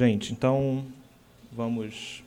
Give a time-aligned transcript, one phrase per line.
[0.00, 0.82] Gente, então
[1.52, 2.24] vamos,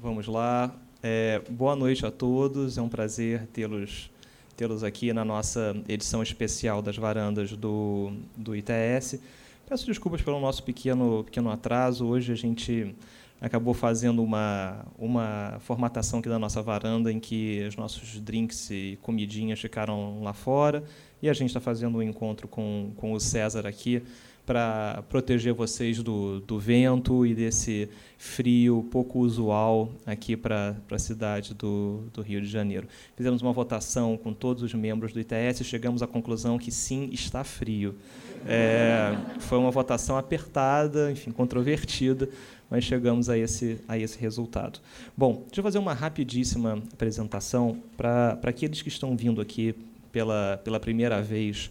[0.00, 0.72] vamos lá.
[1.02, 2.78] É, boa noite a todos.
[2.78, 4.08] É um prazer tê-los
[4.56, 9.18] tê-los aqui na nossa edição especial das varandas do, do ITS.
[9.68, 12.06] Peço desculpas pelo nosso pequeno, pequeno atraso.
[12.06, 12.94] Hoje a gente
[13.40, 18.96] acabou fazendo uma, uma formatação aqui da nossa varanda em que os nossos drinks e
[19.02, 20.84] comidinhas ficaram lá fora
[21.20, 24.04] e a gente está fazendo um encontro com, com o César aqui
[24.50, 31.54] para proteger vocês do, do vento e desse frio pouco usual aqui para a cidade
[31.54, 32.88] do, do Rio de Janeiro.
[33.14, 37.10] Fizemos uma votação com todos os membros do ITS e chegamos à conclusão que sim,
[37.12, 37.94] está frio.
[38.44, 42.28] É, foi uma votação apertada, enfim, controvertida,
[42.68, 44.80] mas chegamos a esse, a esse resultado.
[45.16, 49.76] Bom, deixa eu fazer uma rapidíssima apresentação para aqueles que estão vindo aqui
[50.10, 51.70] pela, pela primeira vez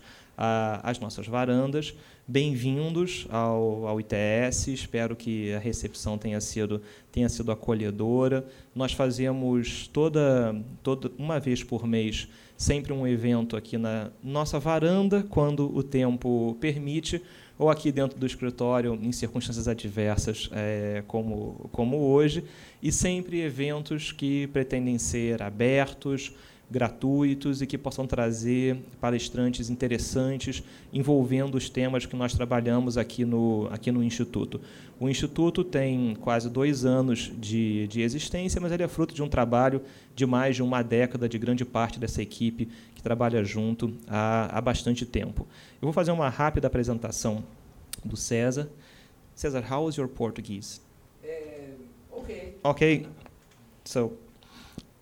[0.81, 1.93] às nossas varandas.
[2.31, 6.79] Bem-vindos ao, ao ITS, espero que a recepção tenha sido,
[7.11, 8.45] tenha sido acolhedora.
[8.75, 15.25] Nós fazemos toda, toda uma vez por mês sempre um evento aqui na nossa varanda,
[15.27, 17.19] quando o tempo permite,
[17.57, 22.43] ou aqui dentro do escritório, em circunstâncias adversas, é, como, como hoje,
[22.79, 26.31] e sempre eventos que pretendem ser abertos,
[26.69, 33.67] gratuitos e que possam trazer palestrantes interessantes envolvendo os temas que nós trabalhamos aqui no,
[33.71, 34.61] aqui no Instituto.
[34.99, 39.29] O Instituto tem quase dois anos de, de existência, mas ele é fruto de um
[39.29, 39.81] trabalho
[40.15, 44.61] de mais de uma década de grande parte dessa equipe que trabalha junto há, há
[44.61, 45.47] bastante tempo.
[45.81, 47.43] Eu vou fazer uma rápida apresentação
[48.03, 48.69] do César.
[49.33, 50.81] César, how is your Portuguese?
[51.23, 52.55] Uh, okay.
[52.63, 53.07] Okay.
[53.85, 54.13] So,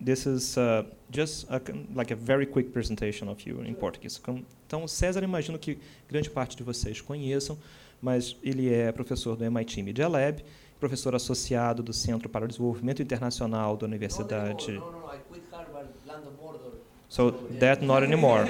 [0.00, 1.60] this is uh, just a,
[1.94, 4.20] like a very quick presentation of you in Portuguese.
[4.66, 5.78] Então, César, imagino que
[6.08, 7.58] grande parte de vocês conheçam,
[8.00, 10.42] mas ele é professor do MIT Media Lab,
[10.78, 14.72] professor associado do Centro para o Desenvolvimento Internacional da Universidade.
[14.72, 16.72] No, no, no, I quit Harvard, London Border.
[17.08, 18.46] So that not anymore.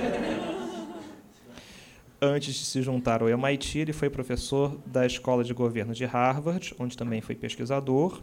[2.21, 6.75] Antes de se juntar ao MIT, ele foi professor da Escola de Governo de Harvard,
[6.77, 8.21] onde também foi pesquisador,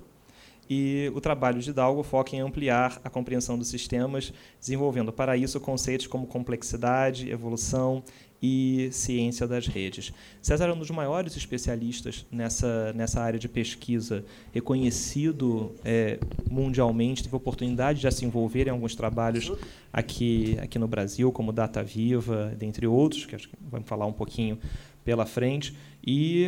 [0.69, 5.59] e o trabalho de Dalgo foca em ampliar a compreensão dos sistemas, desenvolvendo para isso
[5.59, 8.03] conceitos como complexidade, evolução
[8.41, 10.13] e ciência das redes.
[10.41, 17.35] César é um dos maiores especialistas nessa, nessa área de pesquisa, reconhecido é, mundialmente, teve
[17.35, 19.51] a oportunidade de se envolver em alguns trabalhos
[19.91, 24.13] aqui, aqui no Brasil, como Data Viva, dentre outros, que acho que vamos falar um
[24.13, 24.59] pouquinho
[25.03, 25.75] pela frente,
[26.05, 26.45] e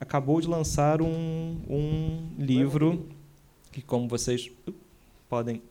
[0.00, 3.06] acabou de lançar um, um livro
[3.78, 4.74] que, como vocês uh,
[5.28, 5.62] podem,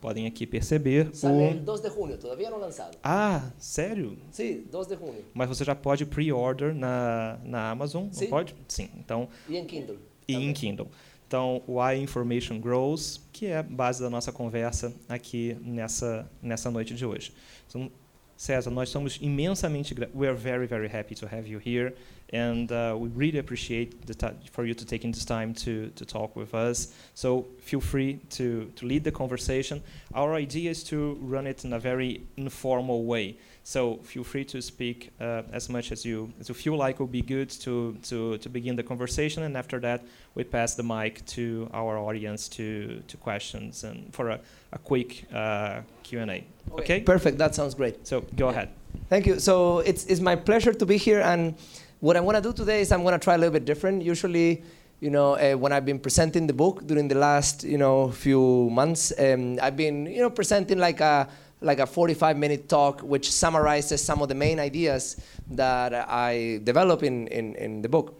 [0.00, 1.10] podem aqui perceber.
[1.14, 1.40] Sale o...
[1.50, 2.96] el 2 de junio, todavía no lanzado.
[3.02, 4.16] Ah, sério?
[4.30, 5.24] Sí, 2 de junio.
[5.34, 8.24] Mas você já pode pre-order na, na Amazon, Sim.
[8.24, 8.54] não pode?
[8.68, 8.88] Sim.
[8.96, 9.98] Então, Y en Kindle.
[10.28, 10.50] e también.
[10.50, 10.88] em Kindle.
[11.26, 16.94] Então, Why Information Grows, que é a base da nossa conversa aqui nessa, nessa noite
[16.94, 17.32] de hoje.
[17.68, 17.90] Então,
[18.36, 21.94] César, nós estamos imensamente we are very very happy to have you here
[22.32, 26.04] and uh, we really appreciate the ti- for you to taking this time to to
[26.04, 26.92] talk with us.
[27.14, 29.82] So feel free to to lead the conversation.
[30.14, 33.36] Our idea is to run it in a very informal way.
[33.62, 37.06] So feel free to speak uh, as much as you as you feel like will
[37.06, 40.02] be good to to to begin the conversation and after that
[40.34, 44.40] we pass the mic to our audience to to questions and for a,
[44.72, 46.44] a quick uh, Q&A.
[46.72, 47.00] Okay?
[47.00, 48.06] Perfect, that sounds great.
[48.06, 48.68] So go ahead.
[49.08, 49.38] Thank you.
[49.38, 51.20] So it's, it's my pleasure to be here.
[51.20, 51.54] And
[52.00, 54.02] what I'm going to do today is I'm going to try a little bit different.
[54.02, 54.64] Usually,
[55.00, 58.70] you know, uh, when I've been presenting the book during the last, you know, few
[58.70, 61.28] months, um, I've been, you know, presenting like a
[61.62, 67.02] like a 45 minute talk which summarizes some of the main ideas that I develop
[67.02, 68.18] in, in, in the book.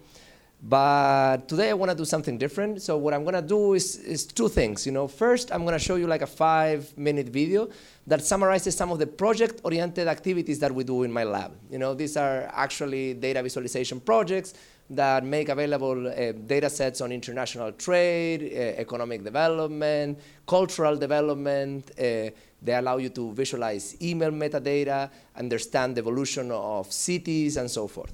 [0.63, 2.83] But today I want to do something different.
[2.83, 4.85] So what I'm going to do is, is two things.
[4.85, 7.69] You know, first I'm going to show you like a five minute video
[8.05, 11.53] that summarizes some of the project oriented activities that we do in my lab.
[11.71, 14.53] You know, these are actually data visualization projects
[14.91, 21.91] that make available uh, data sets on international trade, uh, economic development, cultural development.
[21.97, 22.29] Uh,
[22.61, 28.11] they allow you to visualize email metadata, understand the evolution of cities, and so forth.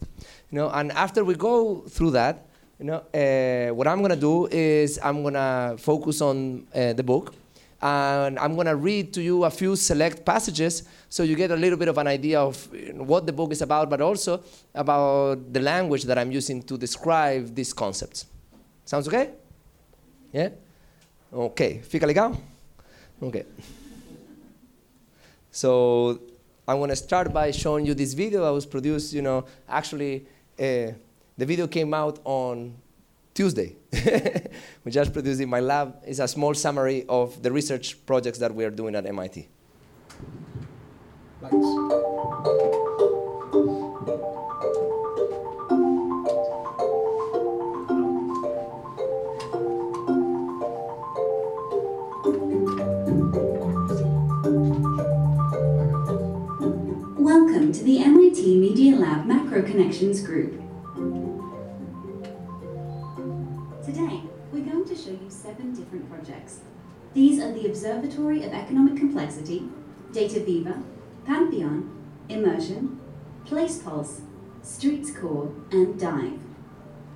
[0.52, 2.46] You know, and after we go through that,
[2.80, 7.34] you know, uh, what I'm gonna do is I'm gonna focus on uh, the book,
[7.82, 11.78] and I'm gonna read to you a few select passages so you get a little
[11.78, 14.44] bit of an idea of what the book is about, but also
[14.74, 18.26] about the language that I'm using to describe these concepts.
[18.86, 19.32] Sounds okay?
[20.32, 20.50] Yeah?
[21.32, 21.80] Okay.
[21.80, 22.40] Fica legal?
[23.22, 23.46] Okay.
[25.52, 26.20] So
[26.68, 30.26] I'm going to start by showing you this video that was produced, you know, actually
[30.60, 30.92] uh,
[31.38, 32.76] the video came out on
[33.38, 33.76] Tuesday.
[34.84, 35.98] we just produced in my lab.
[36.04, 39.48] It's a small summary of the research projects that we are doing at MIT.
[57.20, 60.67] Welcome to the MIT Media Lab Macro Connections Group.
[65.58, 66.60] Seven different projects.
[67.16, 69.68] These are the Observatory of Economic Complexity,
[70.12, 70.84] Data Viva,
[71.26, 71.90] Pantheon,
[72.30, 73.00] Immersion,
[73.44, 74.22] Place Pulse,
[74.62, 76.40] Streetscore, and Dive.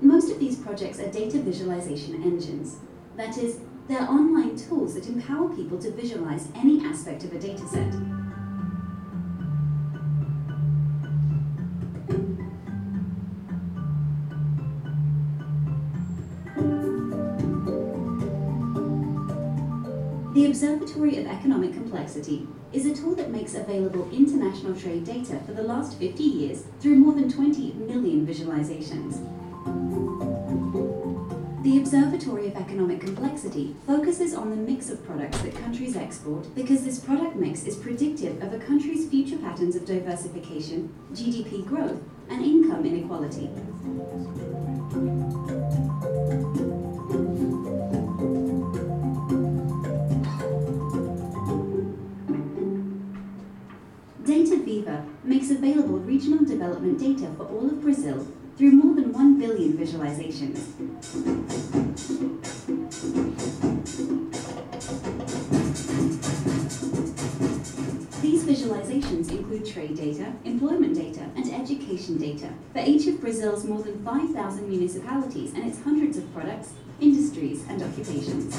[0.01, 2.77] Most of these projects are data visualization engines.
[3.15, 8.20] That is, they're online tools that empower people to visualize any aspect of a dataset.
[20.41, 25.53] The Observatory of Economic Complexity is a tool that makes available international trade data for
[25.53, 29.21] the last 50 years through more than 20 million visualizations.
[31.63, 36.83] The Observatory of Economic Complexity focuses on the mix of products that countries export because
[36.83, 42.01] this product mix is predictive of a country's future patterns of diversification, GDP growth,
[42.31, 43.47] and income inequality.
[55.51, 58.25] Available regional development data for all of Brazil
[58.57, 60.59] through more than 1 billion visualizations.
[68.21, 73.81] These visualizations include trade data, employment data, and education data for each of Brazil's more
[73.81, 78.55] than 5,000 municipalities and its hundreds of products, industries, and occupations.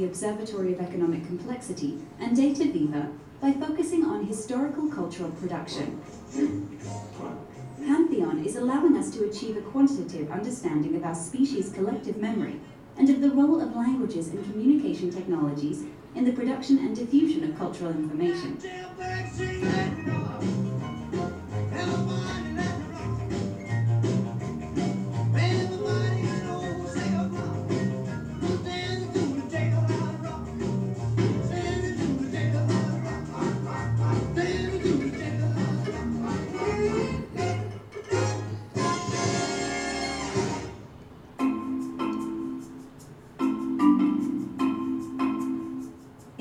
[0.00, 6.00] The Observatory of Economic Complexity and Data Viva by focusing on historical cultural production.
[7.76, 12.58] Pantheon is allowing us to achieve a quantitative understanding of our species' collective memory
[12.96, 17.58] and of the role of languages and communication technologies in the production and diffusion of
[17.58, 18.56] cultural information.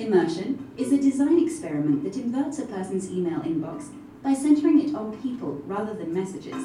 [0.09, 3.89] Immersion is a design experiment that inverts a person's email inbox
[4.23, 6.55] by centering it on people rather than messages.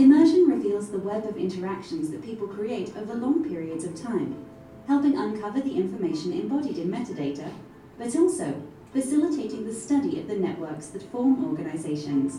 [0.00, 4.42] Immersion reveals the web of interactions that people create over long periods of time,
[4.86, 7.52] helping uncover the information embodied in metadata,
[7.98, 8.62] but also
[8.94, 12.38] facilitating the study of the networks that form organizations.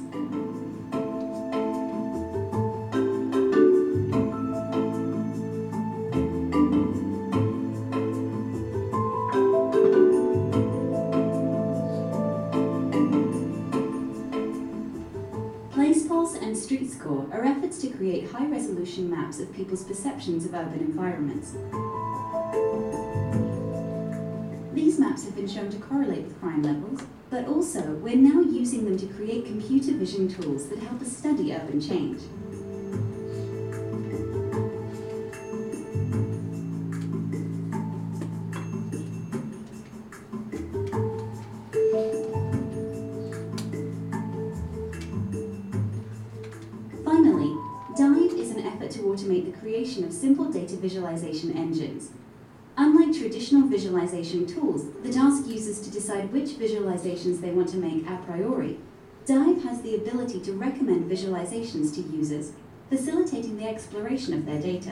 [17.40, 21.54] Are efforts to create high resolution maps of people's perceptions of urban environments.
[24.74, 28.84] These maps have been shown to correlate with crime levels, but also we're now using
[28.84, 32.22] them to create computer vision tools that help us study urban change.
[50.90, 52.10] Visualization engines.
[52.76, 58.10] Unlike traditional visualization tools that ask users to decide which visualizations they want to make
[58.10, 58.80] a priori,
[59.28, 62.54] Dive has the ability to recommend visualizations to users,
[62.90, 64.92] facilitating the exploration of their data.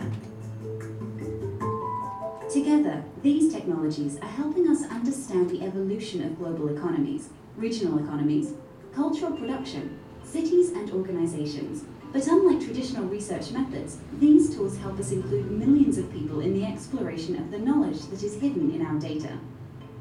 [2.47, 8.53] Together, these technologies are helping us understand the evolution of global economies, regional economies,
[8.93, 15.51] cultural production, cities and organizations, But unlike traditional research methods, these tools help us include
[15.51, 19.37] millions of people in the exploration of the knowledge that is hidden in our data.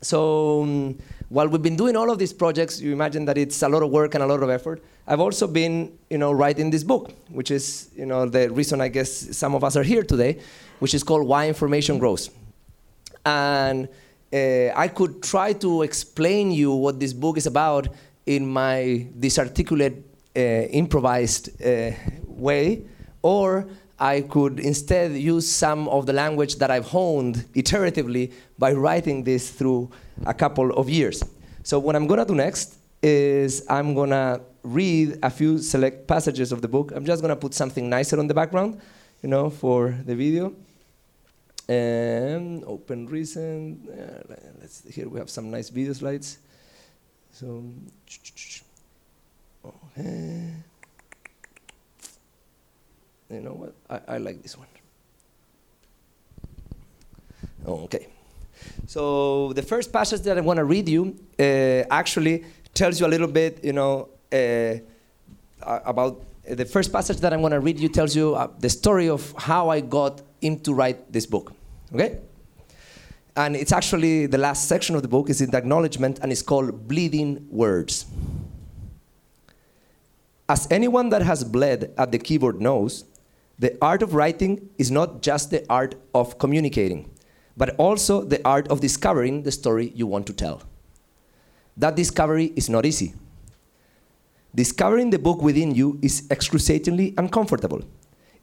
[0.02, 0.98] So um,
[1.30, 3.92] while we've been doing all of these projects, you imagine that it's a lot of
[3.92, 4.84] work and a lot of effort.
[5.08, 8.88] I've also been, you know, writing this book, which is, you know, the reason I
[8.88, 10.40] guess some of us are here today,
[10.80, 12.32] which is called Why Information Grows.
[13.24, 13.88] And
[14.34, 17.90] uh, I could try to explain you what this book is about
[18.26, 20.04] in my disarticulate,
[20.36, 21.92] uh, improvised uh,
[22.26, 22.86] way,
[23.22, 23.68] or
[24.00, 29.52] I could instead use some of the language that I've honed iteratively by writing this
[29.52, 29.92] through
[30.26, 31.24] a couple of years.
[31.64, 36.08] So what I'm going to do next is I'm going to read a few select
[36.08, 36.92] passages of the book.
[36.96, 38.80] I'm just going to put something nicer on the background,
[39.22, 40.54] you know, for the video.
[41.68, 43.88] And open recent.
[43.88, 46.40] Uh, let's here we have some nice video slides.
[47.32, 47.64] So,
[49.64, 50.64] okay
[53.30, 53.74] you know what?
[53.90, 54.68] I, I like this one.
[57.66, 58.08] Okay.
[58.88, 61.44] So the first passage that I want to read you uh,
[61.92, 64.76] actually tells you a little bit, you know, uh,
[65.62, 69.10] about the first passage that I'm going to read you tells you uh, the story
[69.10, 71.54] of how I got into write this book.
[71.94, 72.20] Okay?
[73.36, 76.42] And it's actually the last section of the book is in the acknowledgement and it's
[76.42, 78.06] called Bleeding Words.
[80.48, 83.06] As anyone that has bled at the keyboard knows,
[83.60, 87.10] the art of writing is not just the art of communicating,
[87.60, 90.64] but also the art of discovering the story you want to tell.
[91.76, 93.14] That discovery is not easy.
[94.56, 97.84] Discovering the book within you is excruciatingly uncomfortable.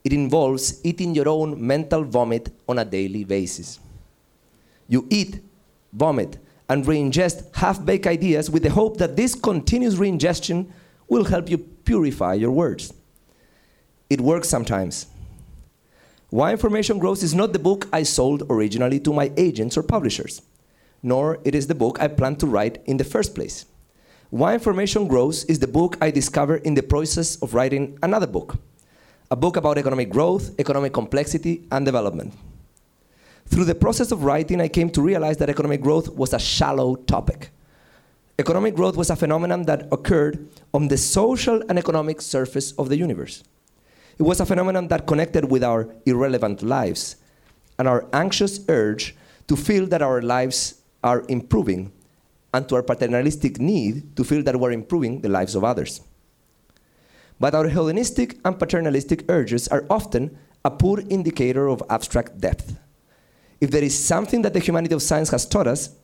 [0.03, 3.79] It involves eating your own mental vomit on a daily basis.
[4.87, 5.39] You eat,
[5.91, 6.37] vomit,
[6.69, 10.67] and reingest half baked ideas with the hope that this continuous reingestion
[11.07, 12.93] will help you purify your words.
[14.11, 15.07] It works sometimes.
[16.29, 20.41] Why Information Grows is not the book I sold originally to my agents or publishers,
[21.01, 23.65] nor it is the book I planned to write in the first place.
[24.29, 28.57] Why Information Grows is the book I discovered in the process of writing another book,
[29.31, 32.33] a book about economic growth, economic complexity, and development.
[33.45, 36.95] Through the process of writing, I came to realize that economic growth was a shallow
[36.95, 37.51] topic.
[38.37, 42.97] Economic growth was a phenomenon that occurred on the social and economic surface of the
[42.97, 43.45] universe.
[44.19, 47.17] It was a phenomenon that connected with our irrelevant lives
[47.77, 49.15] and our anxious urge
[49.47, 51.91] to feel that our lives are improving
[52.53, 56.01] and to our paternalistic need to feel that we're improving the lives of others.
[57.39, 62.77] But our hedonistic and paternalistic urges are often a poor indicator of abstract depth.
[63.61, 65.95] If there is something that the humanity of science has taught us,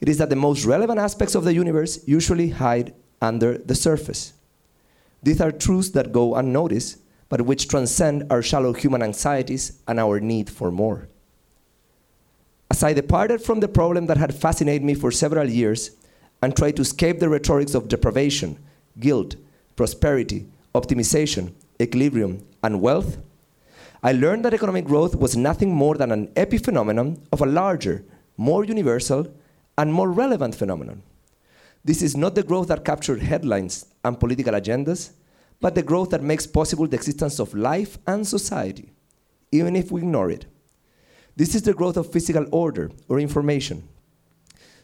[0.00, 4.32] it is that the most relevant aspects of the universe usually hide under the surface.
[5.22, 6.98] These are truths that go unnoticed
[7.28, 11.08] but which transcend our shallow human anxieties and our need for more.
[12.70, 15.90] As I departed from the problem that had fascinated me for several years
[16.42, 18.58] and tried to escape the rhetorics of deprivation,
[19.00, 19.36] guilt,
[19.76, 23.18] prosperity, optimization, equilibrium, and wealth,
[24.02, 28.04] I learned that economic growth was nothing more than an epiphenomenon of a larger,
[28.36, 29.26] more universal,
[29.76, 31.02] and more relevant phenomenon.
[31.84, 35.10] This is not the growth that captured headlines and political agendas,
[35.60, 38.92] but the growth that makes possible the existence of life and society,
[39.50, 40.46] even if we ignore it.
[41.36, 43.88] This is the growth of physical order or information.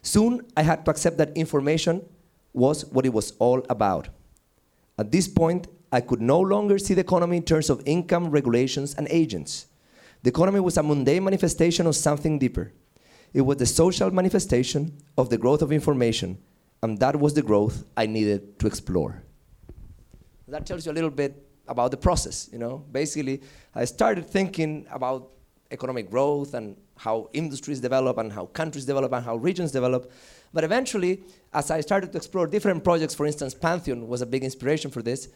[0.03, 2.05] Soon I had to accept that information
[2.53, 4.09] was what it was all about.
[4.99, 8.95] At this point, I could no longer see the economy in terms of income, regulations,
[8.95, 9.67] and agents.
[10.23, 12.73] The economy was a mundane manifestation of something deeper.
[13.33, 16.39] It was the social manifestation of the growth of information,
[16.83, 19.25] and that was the growth I needed to explore.
[20.49, 22.85] That tells you a little bit about the process, you know.
[22.93, 23.41] Basically,
[23.75, 25.31] I started thinking about
[25.71, 30.13] economic growth and how industries develop and how countries develop and how regions develop.
[30.53, 31.23] But eventually,
[31.53, 35.03] as I started to explore different projects, for instance, Pantheon was a big inspiration for
[35.03, 35.29] this,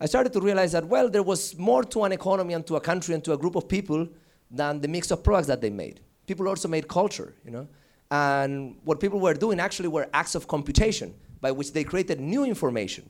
[0.00, 2.80] I started to realize that, well, there was more to an economy and to a
[2.80, 4.06] country and to a group of people
[4.50, 6.00] than the mix of products that they made.
[6.26, 7.66] People also made culture, you know.
[8.10, 12.44] And what people were doing actually were acts of computation by which they created new
[12.44, 13.08] information.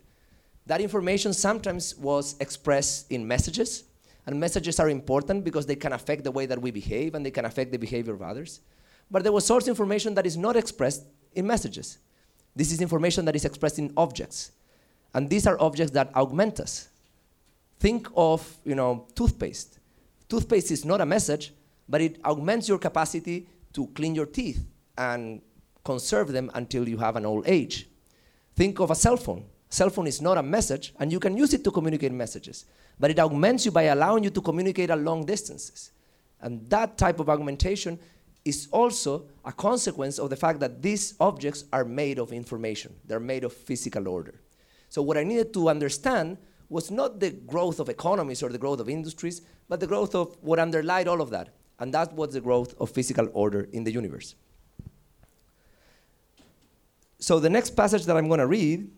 [0.66, 3.84] That information sometimes was expressed in messages,
[4.26, 7.30] and messages are important because they can affect the way that we behave and they
[7.30, 8.60] can affect the behavior of others.
[9.10, 11.98] But there was source information that is not expressed in messages.
[12.56, 14.50] This is information that is expressed in objects.
[15.14, 16.88] And these are objects that augment us.
[17.78, 19.78] Think of, you know, toothpaste.
[20.28, 21.52] Toothpaste is not a message,
[21.88, 24.66] but it augments your capacity to clean your teeth
[24.98, 25.40] and
[25.84, 27.88] conserve them until you have an old age.
[28.56, 29.44] Think of a cell phone.
[29.68, 32.66] Cell phone is not a message, and you can use it to communicate messages,
[32.98, 35.90] but it augments you by allowing you to communicate at long distances.
[36.40, 37.98] And that type of augmentation
[38.44, 42.94] is also a consequence of the fact that these objects are made of information.
[43.04, 44.40] They're made of physical order.
[44.88, 48.78] So what I needed to understand was not the growth of economies or the growth
[48.78, 51.48] of industries, but the growth of what underlied all of that.
[51.80, 54.36] And that was the growth of physical order in the universe.
[57.18, 58.90] So the next passage that I'm going to read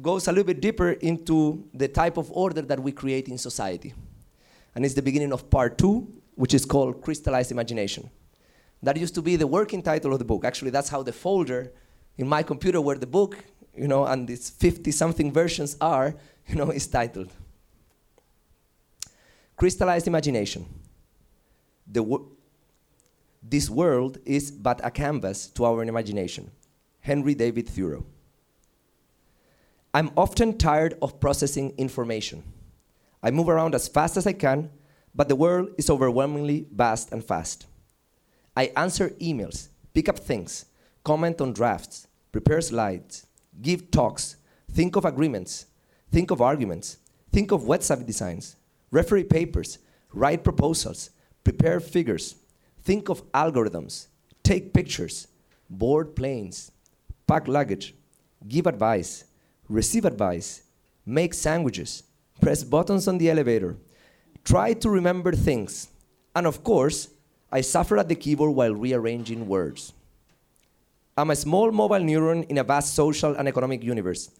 [0.00, 3.94] goes a little bit deeper into the type of order that we create in society.
[4.74, 8.10] And it's the beginning of part two, which is called Crystallized Imagination.
[8.82, 10.44] That used to be the working title of the book.
[10.44, 11.72] Actually, that's how the folder
[12.18, 13.44] in my computer where the book,
[13.76, 16.14] you know, and its 50 something versions are,
[16.48, 17.32] you know, is titled.
[19.56, 20.66] Crystallized Imagination.
[21.86, 22.28] The wo-
[23.42, 26.50] this world is but a canvas to our imagination.
[27.00, 28.04] Henry David Thoreau.
[29.96, 32.42] I'm often tired of processing information.
[33.22, 34.70] I move around as fast as I can,
[35.14, 37.66] but the world is overwhelmingly vast and fast.
[38.56, 40.64] I answer emails, pick up things,
[41.04, 43.28] comment on drafts, prepare slides,
[43.62, 44.34] give talks,
[44.68, 45.66] think of agreements,
[46.10, 46.98] think of arguments,
[47.30, 48.56] think of website designs,
[48.90, 49.78] referee papers,
[50.12, 51.10] write proposals,
[51.44, 52.34] prepare figures,
[52.82, 54.08] think of algorithms,
[54.42, 55.28] take pictures,
[55.70, 56.72] board planes,
[57.28, 57.94] pack luggage,
[58.48, 59.24] give advice,
[59.68, 60.62] receive advice,
[61.06, 62.02] make sandwiches,
[62.40, 63.76] press buttons on the elevator,
[64.44, 65.88] try to remember things,
[66.34, 67.08] and of course,
[67.50, 69.92] I suffer at the keyboard while rearranging words.
[71.16, 74.30] I'm a small mobile neuron in a vast social and economic universe.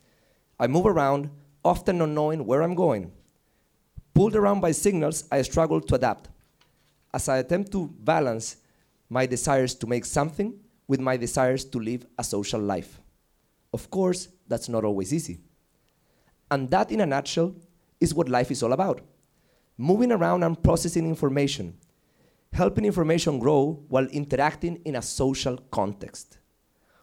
[0.58, 1.30] I move around,
[1.64, 3.12] often not knowing where I'm going.
[4.12, 6.28] Pulled around by signals, I struggle to adapt.
[7.12, 8.56] As I attempt to balance
[9.08, 10.58] my desires to make something
[10.88, 13.00] with my desires to live a social life.
[13.72, 15.40] Of course, that's not always easy.
[16.50, 17.54] And that, in a nutshell,
[18.00, 19.00] is what life is all about
[19.76, 21.76] moving around and processing information,
[22.52, 26.38] helping information grow while interacting in a social context.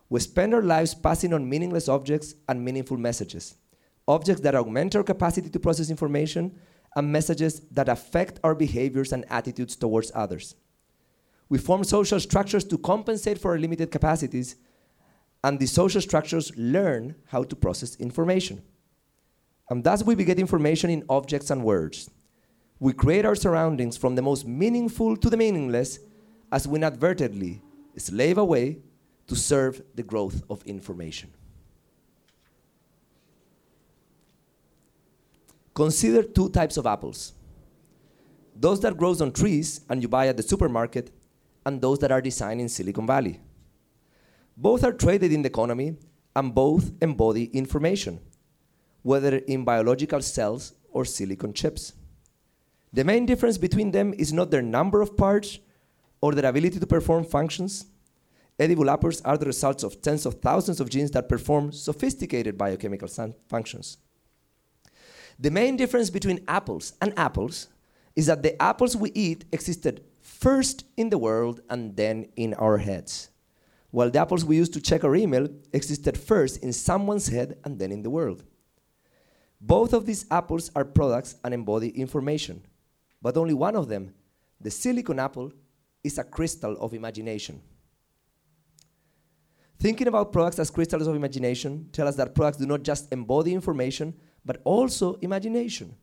[0.09, 3.55] We spend our lives passing on meaningless objects and meaningful messages,
[4.07, 6.57] objects that augment our capacity to process information,
[6.95, 10.55] and messages that affect our behaviors and attitudes towards others.
[11.47, 14.55] We form social structures to compensate for our limited capacities
[15.43, 18.61] and the social structures learn how to process information.
[19.69, 22.09] And thus we get information in objects and words.
[22.79, 25.99] We create our surroundings from the most meaningful to the meaningless
[26.51, 27.61] as we inadvertently
[27.97, 28.79] slave away
[29.27, 31.31] to serve the growth of information.
[35.73, 37.33] Consider two types of apples.
[38.55, 41.11] Those that grows on trees and you buy at the supermarket
[41.65, 43.39] and those that are designed in Silicon Valley.
[44.57, 45.97] Both are traded in the economy
[46.35, 48.19] and both embody information,
[49.01, 51.93] whether in biological cells or silicon chips.
[52.93, 55.59] The main difference between them is not their number of parts
[56.19, 57.85] or their ability to perform functions.
[58.59, 63.07] Edible apples are the results of tens of thousands of genes that perform sophisticated biochemical
[63.47, 63.97] functions.
[65.39, 67.67] The main difference between apples and apples
[68.15, 72.77] is that the apples we eat existed first in the world and then in our
[72.77, 73.30] heads,
[73.91, 77.77] while the apples we use to check our email existed first in someone's head and
[77.77, 78.43] then in the world.
[79.59, 82.65] Both of these apples are products and embody information,
[83.21, 84.13] but only one of them,
[84.59, 85.51] the silicon apple,
[86.03, 87.61] is a crystal of imagination.
[89.77, 93.53] Thinking about products as crystals of imagination tell us that products do not just embody
[93.53, 95.95] information, but also imagination.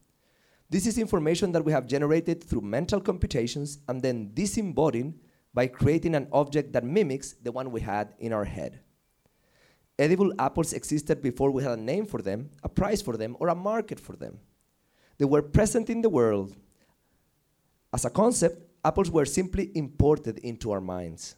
[0.70, 5.14] This is information that we have generated through mental computations and then disembodied
[5.54, 8.80] by creating an object that mimics the one we had in our head.
[9.98, 13.48] Edible apples existed before we had a name for them, a price for them, or
[13.48, 14.38] a market for them.
[15.18, 16.54] They were present in the world.
[17.92, 21.34] As a concept, apples were simply imported into our minds.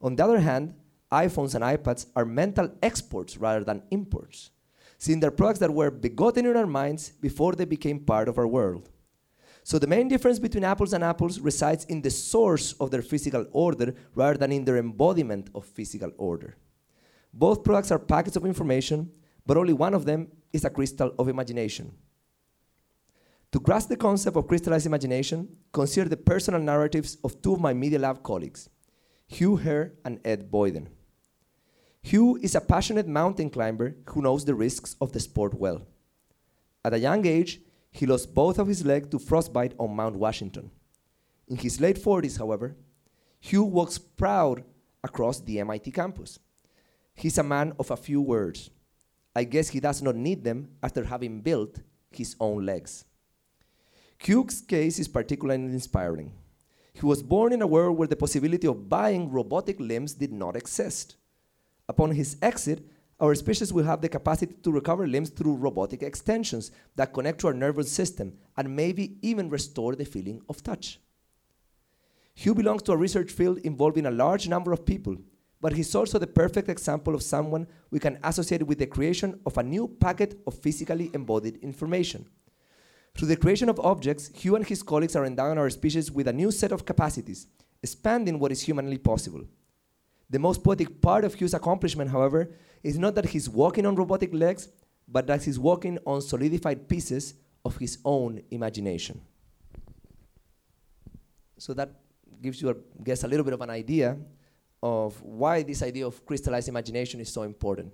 [0.00, 0.74] On the other hand,
[1.10, 4.50] iPhones and iPads are mental exports rather than imports
[4.98, 8.46] seeing they're products that were begotten in our minds before they became part of our
[8.46, 8.90] world.
[9.68, 13.44] So the main difference between apples and apples resides in the source of their physical
[13.52, 16.56] order rather than in their embodiment of physical order.
[17.34, 19.10] Both products are packets of information,
[19.44, 21.92] but only one of them is a crystal of imagination.
[23.52, 27.74] To grasp the concept of crystallized imagination, consider the personal narratives of two of my
[27.74, 28.70] Media Lab colleagues,
[29.26, 30.88] Hugh Herr and Ed Boyden.
[32.00, 35.82] Hugh is a passionate mountain climber who knows the risks of the sport well.
[36.86, 37.60] At a young age,
[37.98, 40.70] he lost both of his legs to frostbite on Mount Washington.
[41.48, 42.76] In his late 40s, however,
[43.40, 44.62] Hugh walks proud
[45.02, 46.38] across the MIT campus.
[47.12, 48.70] He's a man of a few words.
[49.34, 51.80] I guess he does not need them after having built
[52.12, 53.04] his own legs.
[54.18, 56.30] Hugh's case is particularly inspiring.
[56.92, 60.54] He was born in a world where the possibility of buying robotic limbs did not
[60.54, 61.16] exist.
[61.88, 62.80] Upon his exit,
[63.20, 67.48] our species will have the capacity to recover limbs through robotic extensions that connect to
[67.48, 71.00] our nervous system and maybe even restore the feeling of touch.
[72.34, 75.16] Hugh belongs to a research field involving a large number of people,
[75.60, 79.58] but he's also the perfect example of someone we can associate with the creation of
[79.58, 82.28] a new packet of physically embodied information.
[83.16, 86.32] Through the creation of objects, Hugh and his colleagues are endowing our species with a
[86.32, 87.48] new set of capacities,
[87.82, 89.42] expanding what is humanly possible.
[90.30, 92.52] The most poetic part of Hugh's accomplishment, however,
[92.82, 94.68] is not that he's walking on robotic legs,
[95.06, 99.20] but that he's walking on solidified pieces of his own imagination.
[101.56, 101.90] So that
[102.40, 104.16] gives you, I guess, a little bit of an idea
[104.82, 107.92] of why this idea of crystallized imagination is so important.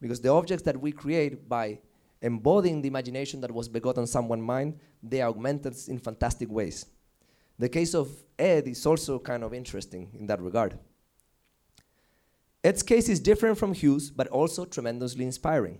[0.00, 1.80] Because the objects that we create by
[2.22, 6.86] embodying the imagination that was begotten someone's mind, they are augmented in fantastic ways.
[7.58, 10.78] The case of Ed is also kind of interesting in that regard.
[12.62, 15.78] Ed's case is different from Hugh's, but also tremendously inspiring.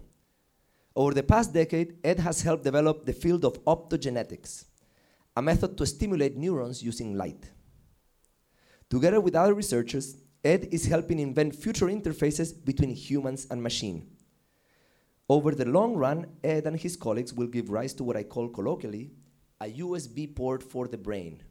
[0.97, 4.65] Over the past decade, Ed has helped develop the field of optogenetics,
[5.37, 7.51] a method to stimulate neurons using light.
[8.89, 14.09] Together with other researchers, Ed is helping invent future interfaces between humans and machine.
[15.29, 18.49] Over the long run, Ed and his colleagues will give rise to what I call
[18.49, 19.13] colloquially
[19.61, 21.43] a USB port for the brain.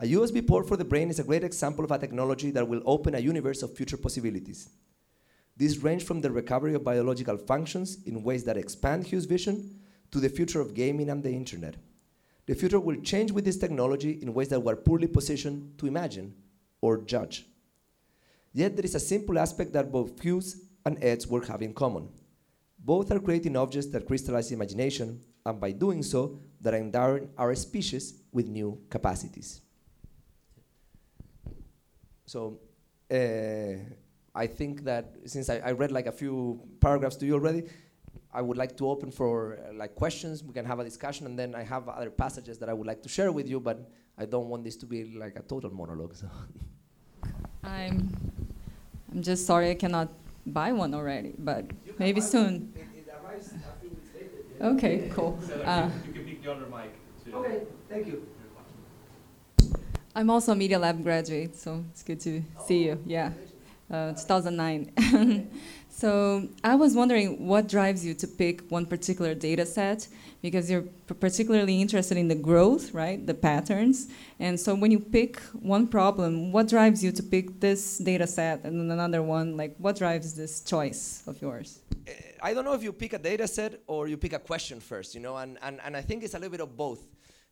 [0.00, 2.82] A USB port for the brain is a great example of a technology that will
[2.86, 4.68] open a universe of future possibilities.
[5.56, 9.80] These range from the recovery of biological functions in ways that expand Hugh's vision
[10.12, 11.74] to the future of gaming and the internet.
[12.46, 16.32] The future will change with this technology in ways that we're poorly positioned to imagine
[16.80, 17.46] or judge.
[18.52, 22.08] Yet there is a simple aspect that both Hugh's and Ed's work have in common.
[22.78, 28.22] Both are creating objects that crystallize imagination, and by doing so, that endowing our species
[28.30, 29.60] with new capacities.
[32.28, 32.58] So
[33.10, 33.78] uh,
[34.34, 37.64] I think that since I, I, read like a few paragraphs to you already,
[38.34, 40.44] I would like to open for uh, like questions.
[40.44, 43.02] We can have a discussion, and then I have other passages that I would like
[43.04, 43.60] to share with you.
[43.60, 46.14] But I don't want this to be like a total monologue.
[46.16, 46.28] So.
[47.64, 48.14] I'm,
[49.10, 50.08] I'm just sorry I cannot
[50.46, 51.64] buy one already, but
[51.98, 52.74] maybe soon.
[52.76, 53.06] It, it
[54.60, 55.38] later, okay, cool.
[55.46, 56.92] So uh, you can pick the other mic.
[57.32, 58.26] Okay, thank you.
[60.18, 63.00] I'm also a Media Lab graduate, so it's good to see you.
[63.06, 63.30] Yeah,
[63.88, 65.48] uh, 2009.
[65.88, 70.08] so I was wondering what drives you to pick one particular data set
[70.42, 70.86] because you're
[71.20, 74.08] particularly interested in the growth, right, the patterns.
[74.40, 78.64] And so when you pick one problem, what drives you to pick this data set
[78.64, 79.56] and then another one?
[79.56, 81.78] Like, what drives this choice of yours?
[82.42, 85.14] I don't know if you pick a data set or you pick a question first,
[85.14, 87.06] you know, and, and, and I think it's a little bit of both.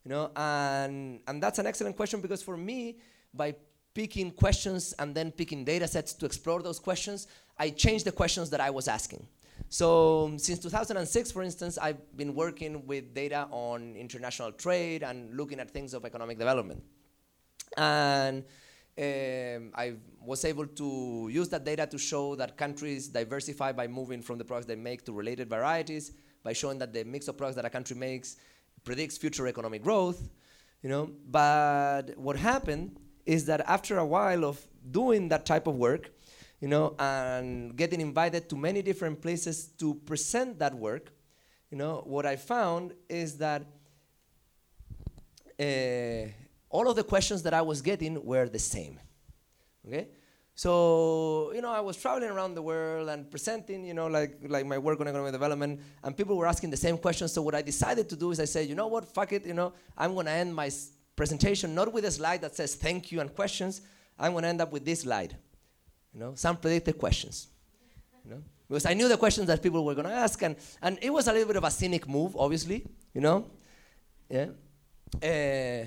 [0.07, 2.99] You know, and, and that's an excellent question because for me,
[3.35, 3.57] by
[3.92, 7.27] picking questions and then picking data sets to explore those questions,
[7.59, 9.27] I changed the questions that I was asking.
[9.69, 15.37] So um, since 2006, for instance, I've been working with data on international trade and
[15.37, 16.85] looking at things of economic development.
[17.77, 18.45] And
[18.97, 24.23] um, I was able to use that data to show that countries diversify by moving
[24.23, 26.12] from the products they make to related varieties,
[26.45, 28.37] by showing that the mix of products that a country makes
[28.87, 30.20] predicts future economic growth,
[30.83, 31.11] you know.
[31.29, 34.57] But what happened is that after a while of
[34.90, 36.11] doing that type of work,
[36.61, 41.12] you know, and getting invited to many different places to present that work,
[41.70, 43.62] you know, what I found is that
[45.61, 46.29] uh,
[46.70, 48.99] all of the questions that I was getting were the same.
[49.87, 50.09] Okay?
[50.57, 54.64] So, you know, I was traveling around the world and presenting, you know, like, like
[54.64, 57.31] my work on economic development, and people were asking the same questions.
[57.35, 59.53] So what I decided to do is I said, you know what, fuck it, you
[59.53, 60.71] know, I'm to end my
[61.14, 63.83] presentation not with a slide that says thank you and questions.
[64.19, 65.37] I'm to end up with this slide.
[66.14, 67.49] You know, some predicted questions.
[68.25, 71.11] You know, because I knew the questions that people were to ask, and, and it
[71.11, 73.45] was a little bit of a cynic move, obviously, you know.
[74.31, 74.47] Yeah.
[75.23, 75.87] Uh,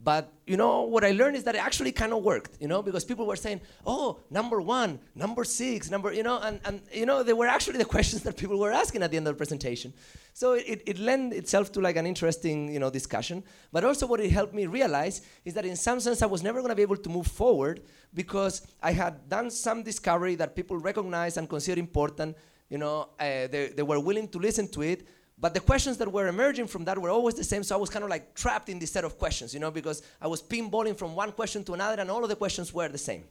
[0.00, 2.82] but you know what I learned is that it actually kind of worked, you know,
[2.82, 7.04] because people were saying, "Oh, number one, number six, number," you know, and, and you
[7.04, 9.38] know they were actually the questions that people were asking at the end of the
[9.38, 9.92] presentation.
[10.34, 13.42] So it, it lent itself to like an interesting, you know, discussion.
[13.72, 16.60] But also what it helped me realize is that in some sense I was never
[16.60, 17.82] going to be able to move forward
[18.14, 22.36] because I had done some discovery that people recognized and considered important.
[22.70, 25.08] You know, uh, they, they were willing to listen to it,
[25.40, 27.90] but the questions that were emerging from that were always the same, so I was
[27.90, 30.96] kind of like trapped in this set of questions, you know, because I was pinballing
[30.96, 33.24] from one question to another, and all of the questions were the same.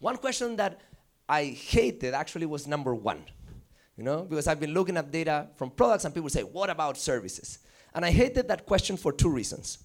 [0.00, 0.80] One question that
[1.28, 3.24] I hated actually was number one,
[3.96, 6.98] you know, because I've been looking at data from products, and people say, "What about
[6.98, 7.60] services?"
[7.94, 9.78] And I hated that question for two reasons.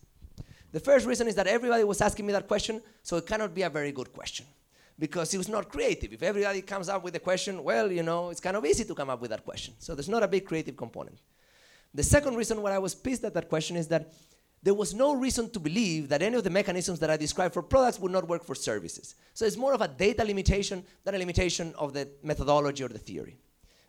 [0.73, 3.61] The first reason is that everybody was asking me that question, so it cannot be
[3.61, 4.45] a very good question
[4.99, 6.13] because it was not creative.
[6.13, 8.95] If everybody comes up with a question, well, you know, it's kind of easy to
[8.95, 9.75] come up with that question.
[9.79, 11.19] So there's not a big creative component.
[11.93, 14.11] The second reason why I was pissed at that question is that
[14.63, 17.61] there was no reason to believe that any of the mechanisms that I described for
[17.61, 19.15] products would not work for services.
[19.33, 22.97] So it's more of a data limitation than a limitation of the methodology or the
[22.97, 23.37] theory.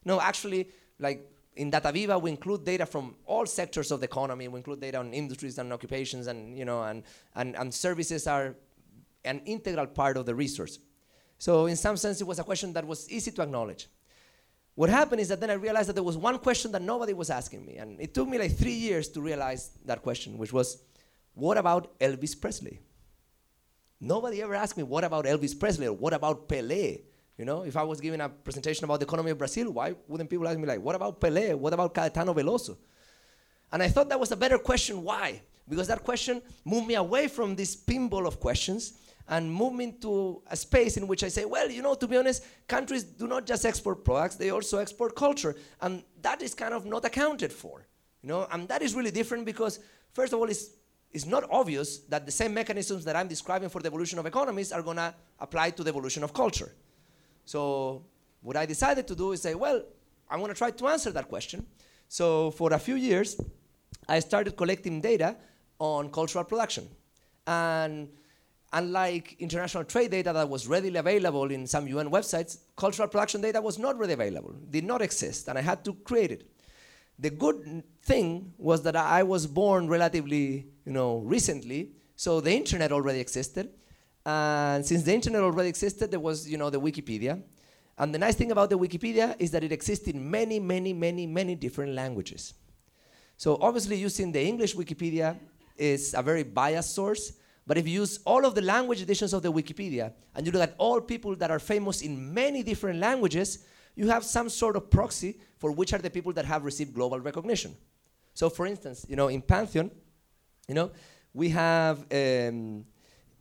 [0.04, 0.68] No, actually,
[0.98, 4.46] like in DataViva, we include data from all sectors of the economy.
[4.46, 7.02] We include data on industries and occupations, and you know, and,
[7.34, 8.54] and, and services are
[9.24, 10.78] an integral part of the resource.
[11.38, 13.86] So in some sense, it was a question that was easy to acknowledge.
[14.74, 17.30] What happened is that then I realized that there was one question that nobody was
[17.30, 20.82] asking me, and it took me like three years to realize that question, which was,
[21.34, 22.80] what about Elvis Presley?
[24.00, 27.02] Nobody ever asked me, what about Elvis Presley or what about Pelé?
[27.36, 30.30] You know, if I was giving a presentation about the economy of Brazil, why wouldn't
[30.30, 31.54] people ask me like, what about Pelé?
[31.56, 32.76] What about Caetano Veloso?
[33.72, 35.02] And I thought that was a better question.
[35.02, 35.42] Why?
[35.68, 38.94] Because that question moved me away from this pinball of questions
[39.28, 42.44] and move into a space in which I say, well, you know, to be honest,
[42.66, 45.54] countries do not just export products, they also export culture.
[45.82, 47.86] And that is kind of not accounted for.
[48.22, 49.80] You know, and that is really different because,
[50.12, 50.70] first of all, it's,
[51.12, 54.72] it's not obvious that the same mechanisms that I'm describing for the evolution of economies
[54.72, 56.72] are going to apply to the evolution of culture.
[57.44, 58.04] So,
[58.40, 59.82] what I decided to do is say, well,
[60.30, 61.66] I'm to try to answer that question.
[62.08, 63.40] So, for a few years,
[64.08, 65.36] I started collecting data
[65.78, 66.88] on cultural production.
[67.46, 68.08] And
[68.72, 73.60] unlike international trade data that was readily available in some UN websites, cultural production data
[73.60, 76.50] was not readily available, did not exist, and I had to create it.
[77.18, 82.92] The good thing was that I was born relatively, you know, recently, so the internet
[82.92, 83.70] already existed.
[84.24, 87.42] And since the internet already existed, there was, you know, the Wikipedia.
[87.96, 91.26] And the nice thing about the Wikipedia is that it exists in many, many, many,
[91.26, 92.54] many different languages.
[93.36, 95.36] So obviously using the English Wikipedia
[95.76, 97.32] is a very biased source,
[97.68, 100.62] but if you use all of the language editions of the Wikipedia and you look
[100.62, 103.58] at all people that are famous in many different languages,
[103.94, 107.20] you have some sort of proxy for which are the people that have received global
[107.20, 107.76] recognition.
[108.32, 109.90] So, for instance, you know, in Pantheon,
[110.66, 110.90] you know,
[111.34, 112.86] we have um,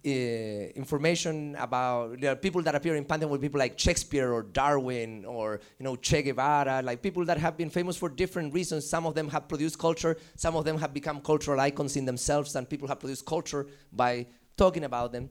[0.07, 5.25] information about there are people that appear in Pantheon with people like Shakespeare or Darwin
[5.25, 8.87] or you know Che Guevara, like people that have been famous for different reasons.
[8.89, 12.55] Some of them have produced culture, some of them have become cultural icons in themselves,
[12.55, 15.29] and people have produced culture by talking about them.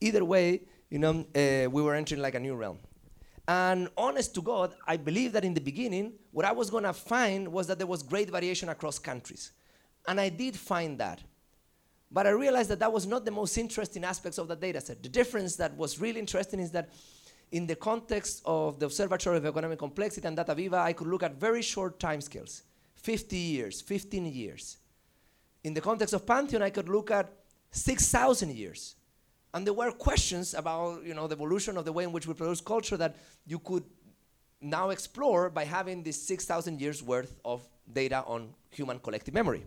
[0.00, 2.78] Either way, you know, uh, we were entering like a new realm.
[3.48, 7.48] And honest to God, I believe that in the beginning, what I was gonna find
[7.48, 9.52] was that there was great variation across countries.
[10.06, 11.20] And I did find that.
[12.12, 15.02] But I realized that that was not the most interesting aspects of the data set.
[15.02, 16.90] The difference that was really interesting is that
[17.50, 21.34] in the context of the Observatory of Economic Complexity and DataViva, I could look at
[21.34, 22.62] very short timescales
[22.96, 24.76] 50 years, 15 years.
[25.64, 27.30] in the context of Pantheon, I could look at
[27.70, 28.96] 6,000 years.
[29.54, 32.34] And there were questions about you know, the evolution of the way in which we
[32.34, 33.84] produce culture that you could
[34.60, 39.64] now explore by having this 6,000 years worth of data on human collective memory.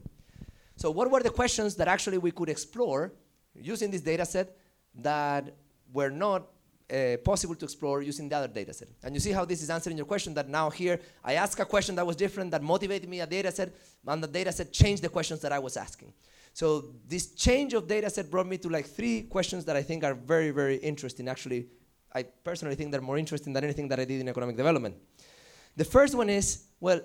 [0.75, 3.13] So, what were the questions that actually we could explore
[3.53, 4.57] using this data set
[4.95, 5.55] that
[5.91, 6.47] were not
[6.91, 8.89] uh, possible to explore using the other data set.
[9.03, 11.65] And you see how this is answering your question that now here I ask a
[11.65, 13.73] question that was different that motivated me a data set
[14.05, 16.13] and the data set changed the questions that I was asking.
[16.53, 20.03] So this change of data set brought me to like three questions that I think
[20.03, 21.27] are very, very interesting.
[21.27, 21.67] Actually,
[22.13, 24.95] I personally think they're more interesting than anything that I did in economic development.
[25.75, 27.01] The first one is, well,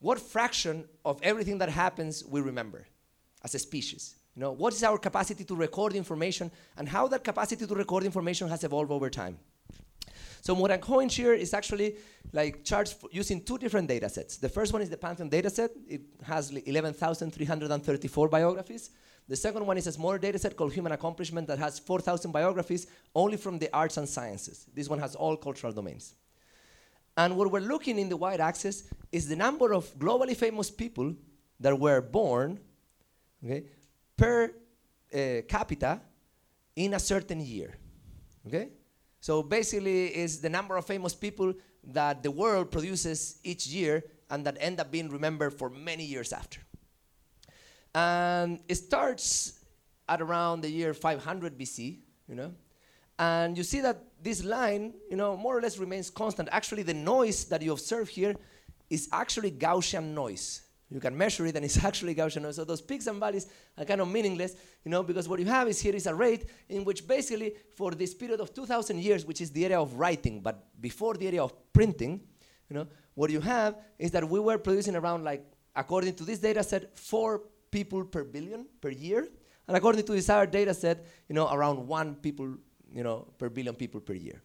[0.00, 2.86] what fraction of everything that happens we remember
[3.42, 4.16] as a species?
[4.34, 8.04] You know, what is our capacity to record information and how that capacity to record
[8.04, 9.38] information has evolved over time.
[10.42, 11.96] So what I'm showing here is actually
[12.32, 14.36] like charts using two different data sets.
[14.36, 15.70] The first one is the Pantheon data set.
[15.88, 18.90] It has 11,334 biographies.
[19.28, 22.86] The second one is a smaller data set called Human Accomplishment that has 4,000 biographies
[23.14, 24.66] only from the arts and sciences.
[24.72, 26.14] This one has all cultural domains.
[27.16, 31.14] And what we're looking in the y-axis is the number of globally famous people
[31.60, 32.60] that were born
[33.42, 33.64] okay,
[34.16, 34.52] per
[35.14, 36.00] uh, capita
[36.74, 37.76] in a certain year.
[38.46, 38.68] Okay?
[39.20, 44.44] So basically, it's the number of famous people that the world produces each year and
[44.44, 46.60] that end up being remembered for many years after.
[47.94, 49.60] And it starts
[50.08, 51.98] at around the year 500 BC,
[52.28, 52.52] you know,
[53.18, 56.48] and you see that this line, you know, more or less remains constant.
[56.52, 58.34] Actually, the noise that you observe here
[58.90, 60.62] is actually Gaussian noise.
[60.90, 62.42] You can measure it, and it's actually Gaussian.
[62.42, 62.56] Noise.
[62.56, 65.68] So those peaks and valleys are kind of meaningless, you know, because what you have
[65.68, 69.40] is here is a rate in which basically for this period of 2,000 years, which
[69.40, 72.20] is the area of writing, but before the area of printing,
[72.68, 76.38] you know, what you have is that we were producing around like, according to this
[76.38, 79.26] data set, four people per billion per year,
[79.68, 82.56] and according to this other data set, you know, around one people,
[82.96, 84.42] you know, per billion people per year.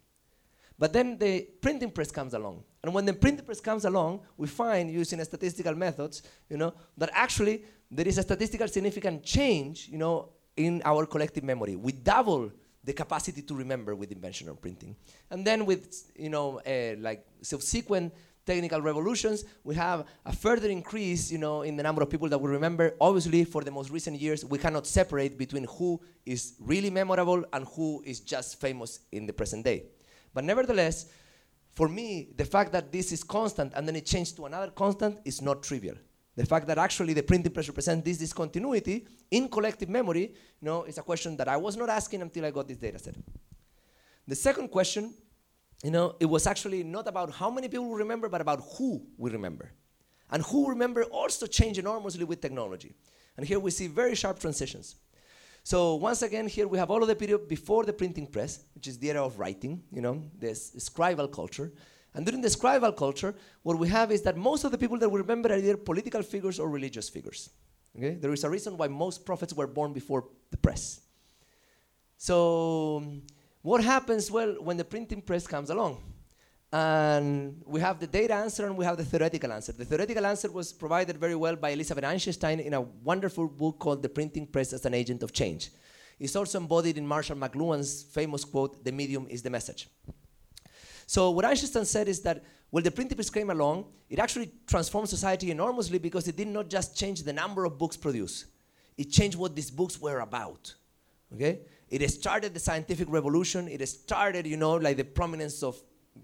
[0.78, 2.64] But then the printing press comes along.
[2.84, 7.10] And when the printing press comes along, we find using statistical methods, you know, that
[7.14, 11.76] actually there is a statistical significant change, you know, in our collective memory.
[11.76, 12.52] We double
[12.84, 14.96] the capacity to remember with invention of printing.
[15.30, 18.14] And then with, you know, uh, like subsequent
[18.46, 22.38] technical revolutions, we have a further increase, you know, in the number of people that
[22.38, 22.96] we remember.
[23.00, 27.66] Obviously, for the most recent years, we cannot separate between who is really memorable and
[27.76, 29.86] who is just famous in the present day.
[30.34, 31.08] But nevertheless,
[31.72, 35.20] for me, the fact that this is constant and then it changed to another constant
[35.24, 35.96] is not trivial.
[36.36, 40.84] The fact that actually the printing press represents this discontinuity in collective memory, you know,
[40.84, 43.16] is a question that I was not asking until I got this data set.
[44.28, 45.14] The second question,
[45.84, 49.32] you know, it was actually not about how many people remember, but about who we
[49.32, 49.72] remember.
[50.30, 52.94] And who remember also changed enormously with technology.
[53.38, 54.96] And here we see very sharp transitions.
[55.64, 58.88] So once again, here we have all of the period before the printing press, which
[58.88, 61.72] is the era of writing, you know, this scribal culture.
[62.14, 65.10] And during the scribal culture, what we have is that most of the people that
[65.10, 67.50] we remember are either political figures or religious figures.
[67.98, 68.16] Okay?
[68.16, 71.02] There is a reason why most prophets were born before the press.
[72.18, 73.04] So
[73.62, 76.04] what happens, well, when the printing press comes along?
[76.74, 79.74] And we have the data answer and we have the theoretical answer.
[79.74, 84.02] The theoretical answer was provided very well by Elizabeth Eisenstein in a wonderful book called
[84.02, 85.72] The Printing Press as an Agent of Change.
[86.18, 89.90] It's also embodied in Marshall McLuhan's famous quote, The medium is the message.
[91.08, 95.10] So what Einstein said is that when the printing press came along, it actually transformed
[95.10, 98.46] society enormously because it did not just change the number of books produced,
[98.98, 100.74] it changed what these books were about.
[101.34, 101.60] Okay?
[101.92, 105.82] It started the scientific revolution, it started, you know, like the prominence of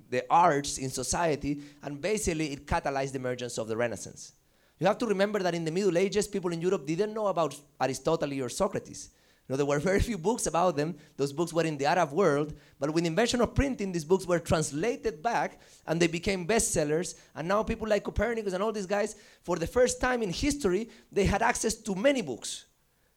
[0.10, 4.32] the arts in society, and basically it catalyzed the emergence of the Renaissance.
[4.80, 7.60] You have to remember that in the Middle Ages, people in Europe didn't know about
[7.82, 9.10] Aristotle or Socrates.
[9.48, 10.96] You know, there were very few books about them.
[11.16, 12.54] Those books were in the Arab world.
[12.80, 17.16] But with the invention of printing, these books were translated back and they became bestsellers.
[17.36, 20.90] And now people like Copernicus and all these guys, for the first time in history,
[21.12, 22.66] they had access to many books.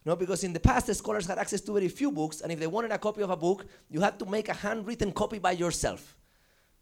[0.05, 2.41] Know, because in the past, the scholars had access to very few books.
[2.41, 5.13] And if they wanted a copy of a book, you had to make a handwritten
[5.13, 6.17] copy by yourself.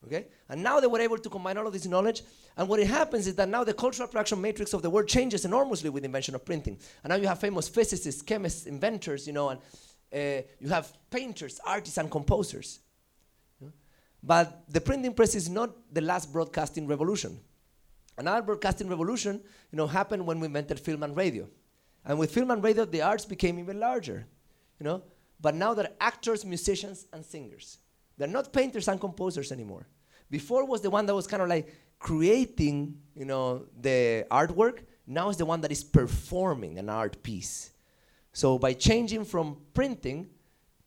[0.07, 0.29] Okay?
[0.49, 2.23] And now they were able to combine all of this knowledge.
[2.57, 5.45] And what it happens is that now the cultural production matrix of the world changes
[5.45, 6.79] enormously with the invention of printing.
[7.03, 9.61] And now you have famous physicists, chemists, inventors, you know, and
[10.15, 12.79] uh, you have painters, artists, and composers.
[14.23, 17.39] But the printing press is not the last broadcasting revolution.
[18.17, 19.41] Another broadcasting revolution,
[19.71, 21.49] you know, happened when we invented film and radio.
[22.05, 24.27] And with film and radio, the arts became even larger,
[24.81, 25.03] you know.
[25.41, 27.79] But now they're actors, musicians, and singers.
[28.17, 29.87] They're not painters and composers anymore.
[30.31, 34.81] Before was the one that was kind of like creating, you know, the artwork.
[35.07, 37.71] now is the one that is performing an art piece.
[38.33, 40.29] So by changing from printing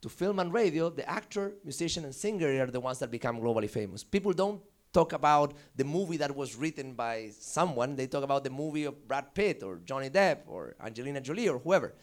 [0.02, 3.70] to film and radio, the actor, musician, and singer are the ones that become globally
[3.70, 4.04] famous.
[4.04, 4.62] People don't
[4.94, 7.96] talk about the movie that was written by someone.
[7.96, 11.60] They talk about the movie of Brad Pitt or Johnny Depp or Angelina Jolie or
[11.60, 11.94] whoever,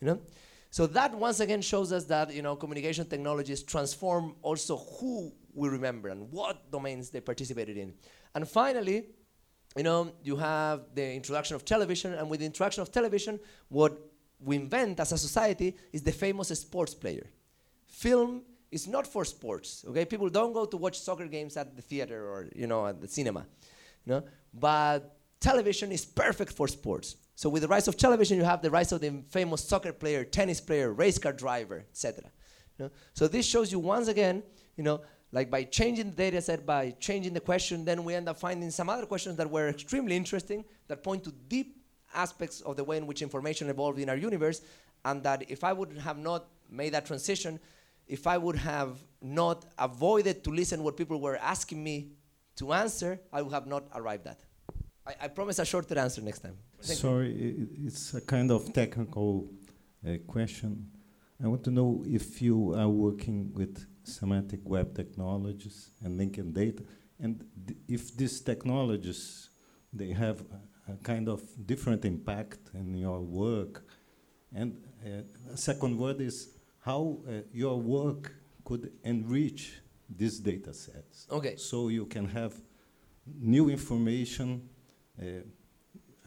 [0.00, 0.20] you know.
[0.70, 5.68] So that once again shows us that you know communication technologies transform also who we
[5.68, 7.94] remember and what domains they participated in.
[8.34, 9.06] And finally,
[9.76, 13.98] you know, you have the introduction of television, and with the introduction of television, what
[14.40, 17.26] we invent as a society is the famous sports player.
[17.86, 19.84] Film is not for sports.
[19.88, 23.00] Okay, people don't go to watch soccer games at the theater or you know at
[23.00, 23.46] the cinema,
[24.04, 24.24] you know.
[24.52, 27.16] But television is perfect for sports.
[27.34, 30.24] So with the rise of television, you have the rise of the famous soccer player,
[30.24, 32.24] tennis player, race car driver, etc.
[33.14, 34.42] So this shows you once again,
[34.76, 35.00] you know,
[35.32, 38.70] like by changing the data set, by changing the question, then we end up finding
[38.70, 41.76] some other questions that were extremely interesting that point to deep
[42.14, 44.62] aspects of the way in which information evolved in our universe,
[45.04, 47.60] and that if I would have not made that transition,
[48.08, 48.92] if I would have
[49.22, 51.96] not avoided to listen what people were asking me
[52.56, 54.40] to answer, I would have not arrived at.
[55.06, 56.56] I, I promise a shorter answer next time.
[56.82, 59.48] Thank Sorry, i- it's a kind of technical
[60.06, 60.90] uh, question.
[61.42, 66.82] I want to know if you are working with semantic web technologies and linking data,
[67.20, 67.44] and
[67.88, 69.50] if these technologies
[69.92, 70.40] they have
[70.88, 73.84] a, a kind of different impact in your work.
[74.54, 76.48] And uh, a second word is
[76.88, 78.22] how uh, your work
[78.64, 79.62] could enrich
[80.20, 81.26] these data sets.
[81.30, 81.54] Okay.
[81.56, 82.54] So you can have
[83.54, 84.48] new information
[85.20, 85.24] uh,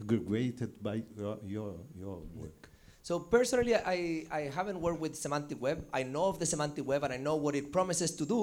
[0.00, 2.68] aggregated by your, your, your work.
[3.02, 5.78] So personally, I, I haven't worked with semantic web.
[5.92, 8.40] I know of the semantic web and I know what it promises to do,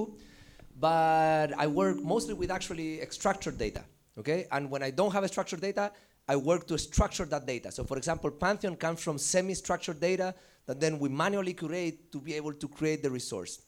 [0.77, 3.83] but I work mostly with actually structured data.
[4.17, 5.93] Okay, and when I don't have a structured data,
[6.27, 7.71] I work to structure that data.
[7.71, 10.35] So for example, Pantheon comes from semi-structured data
[10.69, 13.61] that then we manually curate to be able to create the resource.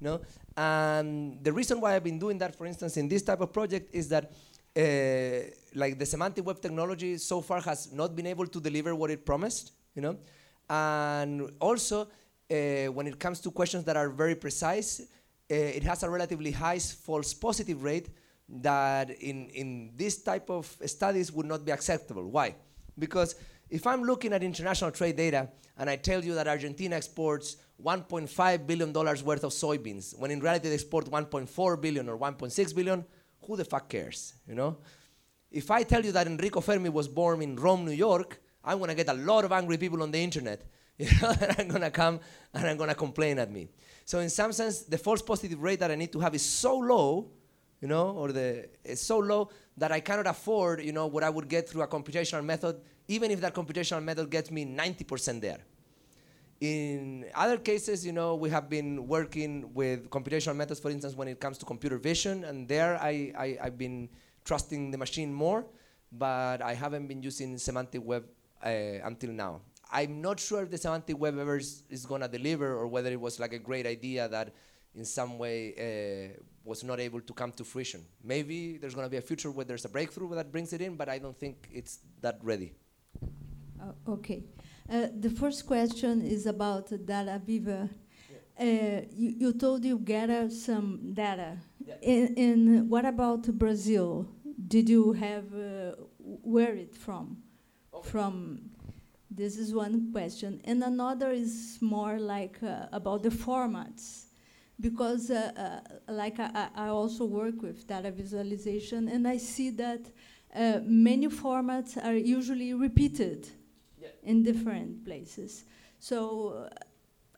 [0.00, 0.22] No,
[0.56, 3.94] and the reason why I've been doing that, for instance, in this type of project
[3.94, 4.32] is that
[4.74, 9.10] uh, like the semantic web technology so far has not been able to deliver what
[9.10, 10.16] it promised, you know,
[10.70, 12.08] and also
[12.50, 16.52] uh, when it comes to questions that are very precise, uh, it has a relatively
[16.52, 18.08] high false positive rate
[18.48, 22.26] that in, in this type of studies would not be acceptable.
[22.30, 22.54] Why?
[22.98, 23.34] Because
[23.68, 28.66] if I'm looking at international trade data and I tell you that Argentina exports 1.5
[28.66, 33.04] billion dollars worth of soybeans, when in reality they export 1.4 billion or 1.6 billion,
[33.46, 34.34] who the fuck cares?
[34.46, 34.78] You know?
[35.50, 38.94] If I tell you that Enrico Fermi was born in Rome, New York, I'm gonna
[38.94, 40.62] get a lot of angry people on the internet.
[40.98, 42.20] You know, and I'm gonna come
[42.54, 43.68] and I'm gonna complain at me.
[44.06, 46.78] So in some sense, the false positive rate that I need to have is so
[46.78, 47.32] low,
[47.82, 51.28] you know, or the it's so low that I cannot afford, you know, what I
[51.28, 55.58] would get through a computational method, even if that computational method gets me 90% there.
[56.60, 61.28] In other cases, you know, we have been working with computational methods, for instance, when
[61.28, 64.08] it comes to computer vision, and there I, I, I've been
[64.44, 65.66] trusting the machine more,
[66.10, 68.24] but I haven't been using semantic web
[68.64, 68.68] uh,
[69.04, 69.60] until now.
[69.92, 73.10] I'm not sure if the semantic web ever is, is going to deliver or whether
[73.10, 74.54] it was like a great idea that
[74.94, 78.04] in some way uh, was not able to come to fruition.
[78.24, 80.96] Maybe there's going to be a future where there's a breakthrough that brings it in,
[80.96, 82.72] but I don't think it's that ready.
[83.86, 84.44] Uh, okay.
[84.90, 87.88] Uh, the first question is about DataViva.
[88.58, 91.58] Uh, you, you told you gather some data.
[91.84, 91.94] Yeah.
[92.02, 94.26] In, in what about Brazil?
[94.66, 97.38] Did you have uh, where it from?
[98.02, 98.70] From
[99.30, 104.26] this is one question, and another is more like uh, about the formats,
[104.80, 110.10] because uh, uh, like I, I also work with data visualization, and I see that
[110.54, 113.55] uh, many formats are usually repeated Yeah.
[114.26, 115.64] In different places.
[115.98, 116.68] So uh,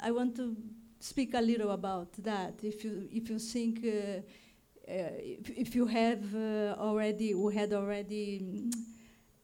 [0.01, 0.57] I want to
[0.99, 2.55] speak a little about that.
[2.63, 7.73] If you if you think uh, uh, if, if you have uh, already we had
[7.73, 8.65] already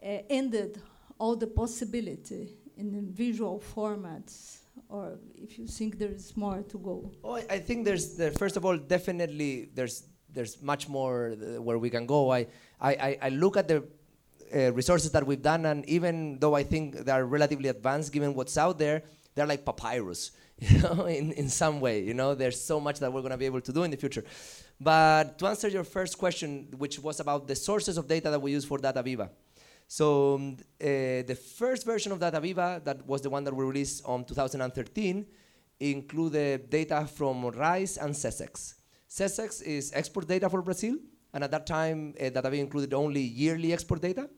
[0.03, 0.81] uh, ended
[1.19, 6.79] all the possibility in the visual formats, or if you think there is more to
[6.79, 7.13] go.
[7.23, 10.03] Oh, I- think there's there, first of all definitely there's
[10.35, 12.33] there's much more uh, where we can go.
[12.33, 12.47] I,
[12.81, 13.85] I, I look at the
[14.55, 18.35] uh, resources that we've done, and even though I think they are relatively advanced given
[18.35, 19.03] what's out there,
[19.35, 22.03] they're like papyrus, you know, in, in some way.
[22.03, 23.97] You know, there's so much that we're going to be able to do in the
[23.97, 24.25] future.
[24.81, 28.53] But to answer your first question, which was about the sources of data that we
[28.53, 29.29] use for DataViva.
[29.87, 34.05] So um, uh, the first version of DataViva, that was the one that we released
[34.05, 35.27] on 2013,
[35.81, 38.75] included data from RAIS and SECEX.
[39.09, 40.97] SECEX is export data for Brazil,
[41.33, 44.29] and at that time, uh, DataViva included only yearly export data.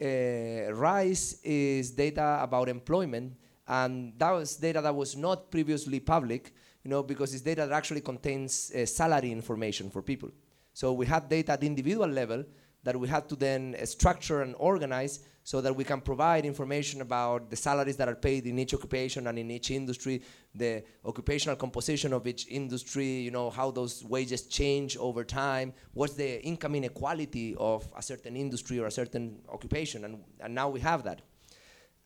[0.00, 3.32] Uh, RAIS is data about employment,
[3.66, 6.52] and that was data that was not previously public,
[6.84, 10.30] you know, because it's data that actually contains uh, salary information for people.
[10.74, 12.44] So we had data at individual level
[12.82, 17.00] that we had to then uh, structure and organize so that we can provide information
[17.02, 20.20] about the salaries that are paid in each occupation and in each industry,
[20.52, 26.14] the occupational composition of each industry, you know, how those wages change over time, what's
[26.14, 30.80] the income inequality of a certain industry or a certain occupation, and, and now we
[30.80, 31.22] have that.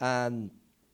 [0.02, 0.50] Um,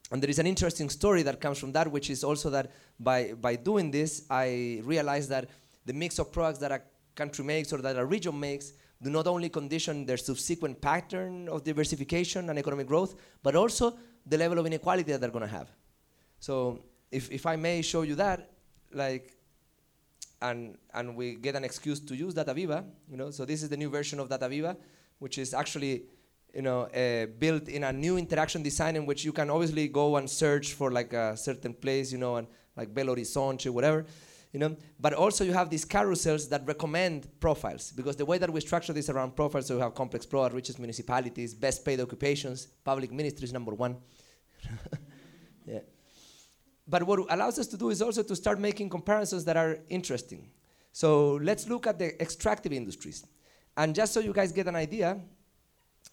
[0.09, 3.33] and there is an interesting story that comes from that, which is also that by,
[3.33, 5.49] by doing this, I realized that
[5.85, 6.81] the mix of products that a
[7.13, 8.71] country makes or that a region makes
[9.01, 14.37] do not only condition their subsequent pattern of diversification and economic growth, but also the
[14.37, 15.69] level of inequality that they're going to have.
[16.39, 18.49] So if, if I may show you that,
[18.91, 19.33] like,
[20.41, 23.77] and, and we get an excuse to use DataViva, you know, so this is the
[23.77, 24.77] new version of DataViva,
[25.19, 26.03] which is actually,
[26.53, 30.17] you know, uh, built in a new interaction design in which you can obviously go
[30.17, 34.05] and search for like a certain place, you know, and like Belo Horizonte, whatever,
[34.53, 38.51] you know, but also you have these carousels that recommend profiles because the way that
[38.51, 42.67] we structure this around profiles, so we have complex pro, richest municipalities, best paid occupations,
[42.83, 43.97] public ministries number one.
[45.65, 45.79] yeah.
[46.87, 50.49] But what allows us to do is also to start making comparisons that are interesting.
[50.93, 53.25] So let's look at the extractive industries.
[53.75, 55.19] And just so you guys get an idea,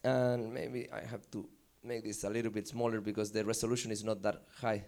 [0.03, 1.49] and maybe I have to
[1.83, 4.85] make this a little bit smaller because the resolution is not that high.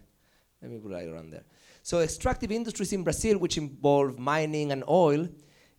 [0.61, 1.45] Let me put it around there.
[1.87, 5.29] So extractive industries in Brazil, which involve mining and oil,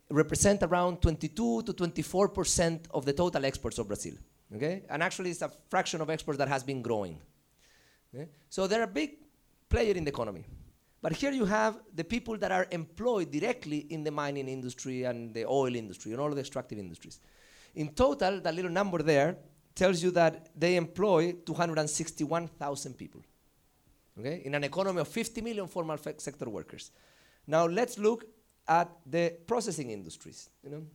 [0.08, 4.14] represent around 22 to 24 percent of the total exports of Brazil.
[4.56, 7.20] Okay, and actually, it's a fraction of exports that has been growing.
[8.14, 8.30] Okay?
[8.48, 9.18] So they're a big
[9.68, 10.46] player in the economy.
[11.02, 15.34] But here you have the people that are employed directly in the mining industry and
[15.34, 17.20] the oil industry and all the extractive industries.
[17.74, 19.36] In total, that little number there
[19.74, 23.20] tells you that they employ 261,000 people
[24.18, 26.90] okay, in an economy of 50 million formal sector workers.
[27.46, 28.24] Now let's look
[28.66, 30.50] at the processing industries.
[30.62, 30.86] You know?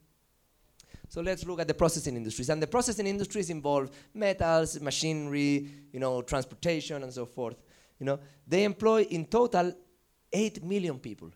[1.10, 2.50] So let's look at the processing industries.
[2.50, 7.56] And the processing industries involve metals, machinery, you know, transportation, and so forth.
[8.00, 9.74] You know, they employ in total
[10.32, 11.32] 8 million people,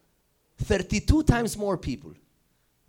[0.58, 2.14] 32 times more people.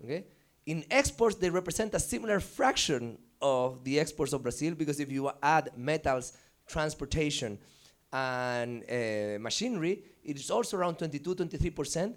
[0.03, 0.25] Okay?
[0.67, 5.31] In exports, they represent a similar fraction of the exports of Brazil because if you
[5.43, 6.33] add metals,
[6.67, 7.59] transportation,
[8.13, 12.15] and uh, machinery, it is also around 22, 23%,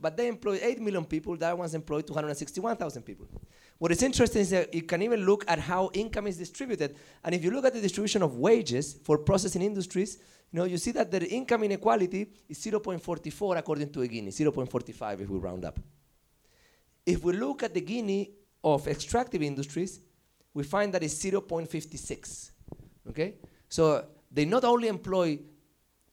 [0.00, 3.26] but they employ 8 million people, that one's employed 261,000 people.
[3.78, 7.34] What is interesting is that you can even look at how income is distributed, and
[7.34, 10.18] if you look at the distribution of wages for processing industries,
[10.52, 15.20] you know, you see that the income inequality is 0.44 according to a Gini, 0.45
[15.20, 15.80] if we round up.
[17.06, 18.30] If we look at the Gini
[18.62, 20.00] of extractive industries,
[20.54, 22.50] we find that it's 0.56,
[23.08, 23.34] okay?
[23.68, 25.38] So they not only employ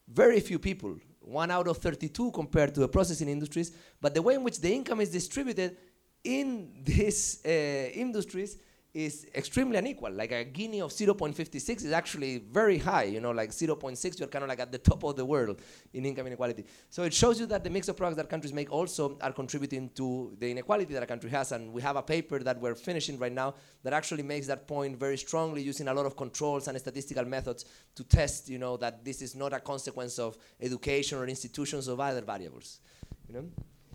[0.08, 4.34] very few people, one out of 32 compared to the processing industries, but the way
[4.34, 5.76] in which the income is distributed
[6.24, 8.58] in these uh, industries
[8.92, 10.10] is extremely unequal.
[10.12, 14.42] Like a Gini of 0.56 is actually very high, you know, like 0.6, you're kind
[14.42, 15.60] of like at the top of the world
[15.92, 16.64] in income inequality.
[16.88, 19.90] So it shows you that the mix of products that countries make also are contributing
[19.94, 21.52] to the inequality that a country has.
[21.52, 24.98] And we have a paper that we're finishing right now that actually makes that point
[24.98, 27.64] very strongly using a lot of controls and statistical methods
[27.94, 32.00] to test, you know, that this is not a consequence of education or institutions of
[32.00, 32.80] other variables,
[33.28, 33.44] you know.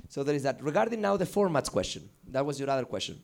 [0.07, 0.63] So there is that.
[0.63, 3.19] Regarding now the formats question, that was your other question.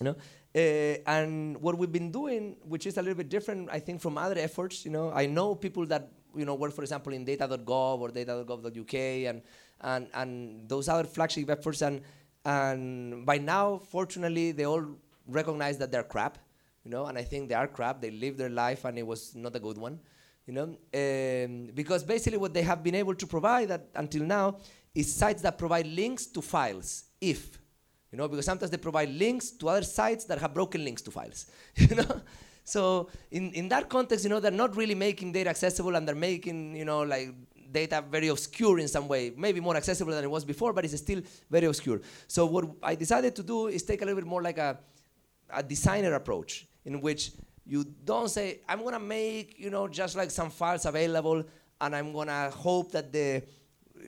[0.00, 0.16] You know,
[0.54, 0.58] uh,
[1.06, 4.38] and what we've been doing, which is a little bit different, I think, from other
[4.38, 8.08] efforts, you know, I know people that you know work, for example, in data.gov or
[8.10, 9.42] data.gov.uk and
[9.80, 12.02] and and those other flagship efforts, and
[12.44, 14.84] and by now, fortunately, they all
[15.26, 16.38] recognize that they're crap,
[16.84, 18.00] you know, and I think they are crap.
[18.00, 19.98] They live their life, and it was not a good one,
[20.46, 24.58] you know, um, because basically what they have been able to provide that until now
[24.94, 27.58] is sites that provide links to files if
[28.14, 31.10] you know, because sometimes they provide links to other sites that have broken links to
[31.10, 32.20] files, you know.
[32.62, 36.14] So in, in that context, you know, they're not really making data accessible and they're
[36.14, 37.30] making, you know, like
[37.72, 40.96] data very obscure in some way, maybe more accessible than it was before, but it's
[40.96, 42.00] still very obscure.
[42.28, 44.78] So what I decided to do is take a little bit more like a,
[45.50, 47.32] a designer approach in which
[47.66, 51.42] you don't say, I'm gonna make, you know, just like some files available
[51.80, 53.42] and I'm gonna hope that the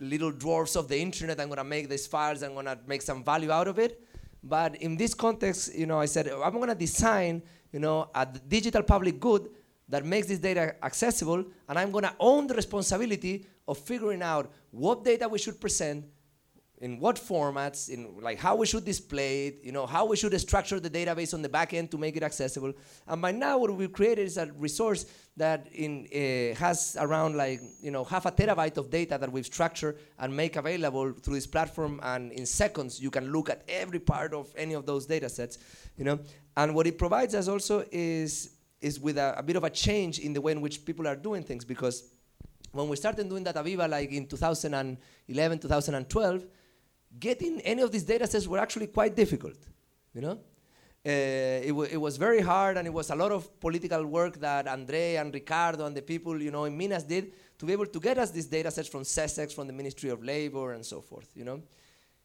[0.01, 1.41] little dwarfs of the internet.
[1.41, 2.43] I'm gonna make these files.
[2.43, 4.03] I'm gonna make some value out of it.
[4.43, 7.43] But in this context, you know, I said I'm gonna design,
[7.73, 9.51] you know, a digital public good
[9.89, 15.05] that makes this data accessible, and I'm gonna own the responsibility of figuring out what
[15.05, 16.05] data we should present,
[16.79, 20.39] in what formats, in like how we should display it, you know, how we should
[20.41, 22.73] structure the database on the back end to make it accessible.
[23.07, 25.07] And by now, what we've created is a resource
[25.39, 29.47] that in, uh, has around like you know half a terabyte of data that we've
[29.47, 31.99] structured and make available through this platform.
[32.03, 35.59] And in seconds, you can look at every part of any of those data sets,
[35.97, 36.19] you know.
[36.59, 38.51] And what it provides us also is
[38.83, 41.17] is with a, a bit of a change in the way in which people are
[41.17, 42.11] doing things because
[42.73, 46.45] when we started doing DataViva like in 2011, 2012,
[47.19, 49.57] getting any of these data sets were actually quite difficult,
[50.15, 50.39] you know?
[51.07, 54.67] Uh, it, it, was very hard and it was a lot of political work that
[54.67, 58.01] Andre and Ricardo and the people, you know, in Minas did to be able to
[58.01, 61.31] get us these data sets from SECEX, from the Ministry of Labor and so forth,
[61.37, 61.63] you know?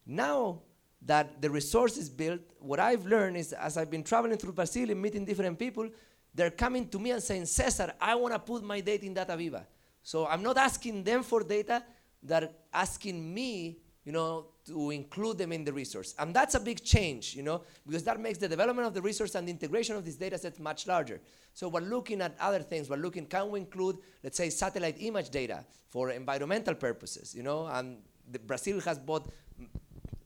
[0.03, 0.63] Now
[1.03, 4.89] that the resource is built, what I've learned is as I've been traveling through Brazil
[4.89, 5.87] and meeting different people,
[6.33, 9.63] they're coming to me and saying, Cesar, I want to put my data in DataViva.
[10.01, 11.83] So I'm not asking them for data,
[12.23, 16.13] they're asking me, you know, to include them in the resource.
[16.19, 19.35] And that's a big change, you know, because that makes the development of the resource
[19.35, 21.19] and the integration of these data sets much larger.
[21.53, 22.89] So we're looking at other things.
[22.89, 27.65] We're looking, can we include, let's say, satellite image data for environmental purposes, you know,
[27.67, 27.97] and
[28.45, 29.27] Brazil has bought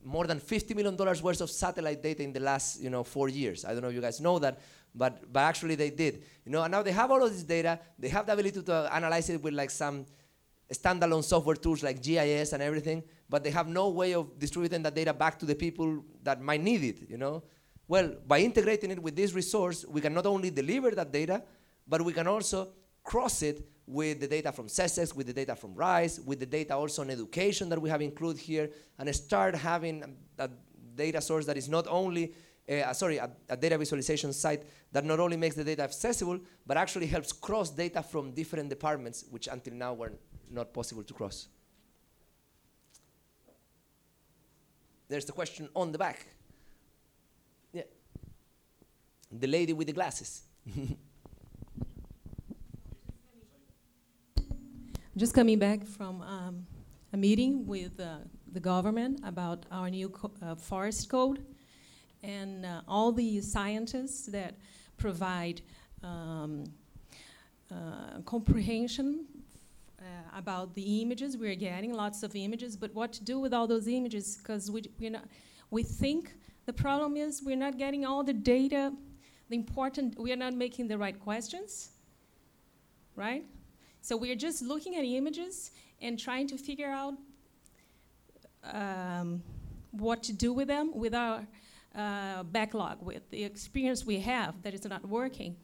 [0.04, 3.66] more than $50 million worth of satellite data in the last, you know, four years.
[3.66, 4.60] I don't know if you guys know that,
[4.94, 6.24] but, but actually they did.
[6.46, 7.80] You know, and now they have all of this data.
[7.98, 10.06] They have the ability to uh, analyze it with like some
[10.72, 14.96] standalone software tools like GIS and everything, but they have no way of distributing that
[14.96, 17.44] data back to the people that might need it, you know?
[17.88, 21.44] Well, by integrating it with this resource, we can not only deliver that data,
[21.88, 22.70] but we can also
[23.04, 26.76] cross it with the data from SECEX, with the data from RAIS, with the data
[26.76, 30.50] also on education that we have included here, and start having a
[30.96, 32.34] data source that is not only
[32.68, 36.78] uh, sorry, a, a, data visualization site that not only makes the data accessible, but
[36.78, 40.14] actually helps cross data from different departments, which until now were
[40.50, 41.48] not possible to cross.
[45.08, 46.26] There's the question on the back.
[47.74, 47.84] Yeah.
[49.32, 50.44] The lady with the glasses.
[55.18, 56.66] Just coming back from um,
[57.14, 58.18] a meeting with uh,
[58.52, 61.46] the government about our new co uh, forest code
[62.24, 64.56] and uh, all the scientists that
[64.98, 65.62] provide
[66.04, 66.66] um,
[67.72, 69.26] uh, comprehension
[70.06, 73.68] uh, about the images we're getting, lots of images, but what to do with all
[73.68, 74.38] those images?
[74.38, 75.16] Because we, we
[75.72, 76.34] we think
[76.66, 78.94] the problem is we're not getting all the data,
[79.50, 81.90] the important, we are not making the right questions,
[83.16, 83.44] right?
[84.02, 87.16] So we're just looking at images and trying to figure out
[88.64, 89.42] um,
[89.92, 91.46] what to do with them with our
[91.96, 95.56] uh, backlog with the experience we have that is not working.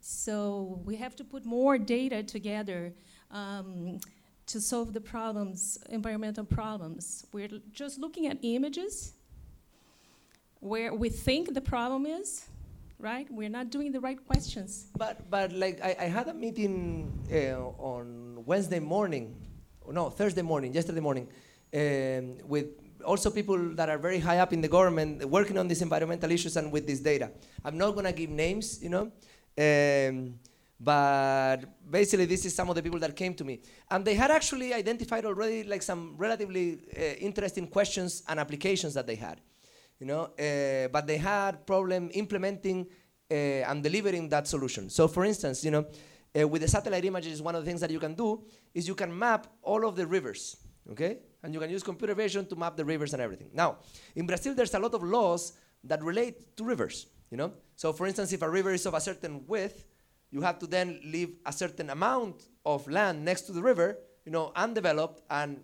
[0.00, 2.92] So we have to put more data together
[3.32, 3.98] um,
[4.46, 7.26] to solve the problems, environmental problems.
[7.32, 9.14] We're just looking at images
[10.60, 12.46] where we think the problem is,
[12.98, 13.26] right?
[13.30, 14.86] We're not doing the right questions.
[14.96, 19.34] But, but like, I, I had a meeting uh, on Wednesday morning,
[19.90, 21.26] no, Thursday morning, yesterday morning,
[21.74, 22.66] um, with
[23.04, 26.56] also people that are very high up in the government working on these environmental issues
[26.56, 27.30] and with this data.
[27.64, 29.10] I'm not going to give names, you know,
[29.58, 30.34] um,
[30.82, 31.58] but
[31.88, 33.60] basically this is some of the people that came to me.
[33.90, 39.06] And they had actually identified already like some relatively uh, interesting questions and applications that
[39.06, 39.40] they had,
[40.00, 42.86] you know, uh, but they had problem implementing
[43.30, 44.90] uh, and delivering that solution.
[44.90, 45.86] So for instance, you know,
[46.38, 48.42] uh, with the satellite images, one of the things that you can do
[48.74, 50.56] is you can map all of the rivers,
[50.90, 51.18] okay?
[51.42, 53.50] and you can use computer vision to map the rivers and everything.
[53.52, 53.78] Now,
[54.14, 55.52] in Brazil, there's a lot of laws
[55.84, 57.52] that relate to rivers, you know?
[57.74, 59.84] So for instance, if a river is of a certain width,
[60.32, 64.32] you have to then leave a certain amount of land next to the river, you
[64.32, 65.60] know, undeveloped, and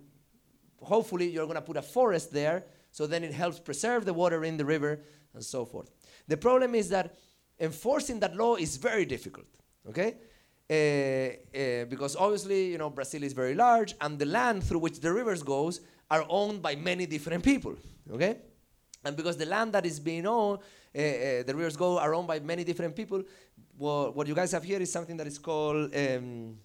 [0.81, 4.55] hopefully you're gonna put a forest there, so then it helps preserve the water in
[4.55, 5.01] the river
[5.33, 5.89] and so forth.
[6.27, 7.17] The problem is that
[7.59, 9.47] enforcing that law is very difficult,
[9.89, 10.15] okay?
[10.71, 14.99] Uh, uh, because obviously, you know, Brazil is very large, and the land through which
[14.99, 17.75] the rivers goes are owned by many different people.
[18.11, 18.37] Okay,
[19.03, 22.39] and because the land that is being owned, uh, the rivers go are owned by
[22.39, 23.23] many different people.
[23.79, 26.57] Well, what you guys have here is something that is called um,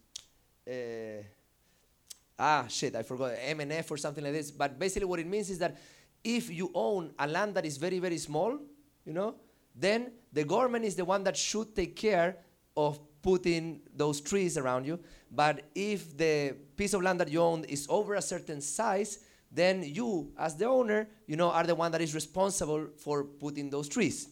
[2.37, 4.51] ah shit, I forgot MNF or something like this.
[4.51, 5.79] But basically, what it means is that
[6.25, 8.59] if you own a land that is very very small,
[9.05, 9.37] you know,
[9.77, 12.39] then the government is the one that should take care
[12.77, 14.99] of putting those trees around you.
[15.31, 19.21] But if the piece of land that you own is over a certain size,
[19.53, 23.71] then you, as the owner, you know, are the one that is responsible for putting
[23.71, 24.31] those trees.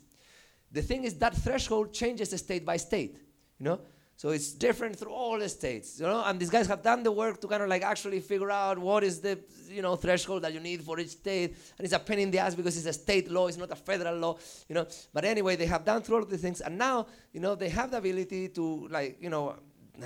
[0.72, 3.18] The thing is that threshold changes state by state,
[3.58, 3.80] you know.
[4.16, 6.22] So it's different through all the states, you know.
[6.24, 9.02] And these guys have done the work to kind of like actually figure out what
[9.02, 11.56] is the you know threshold that you need for each state.
[11.76, 13.76] And it's a pain in the ass because it's a state law, it's not a
[13.76, 14.86] federal law, you know.
[15.12, 17.68] But anyway, they have done through all of these things, and now you know they
[17.68, 19.56] have the ability to like you know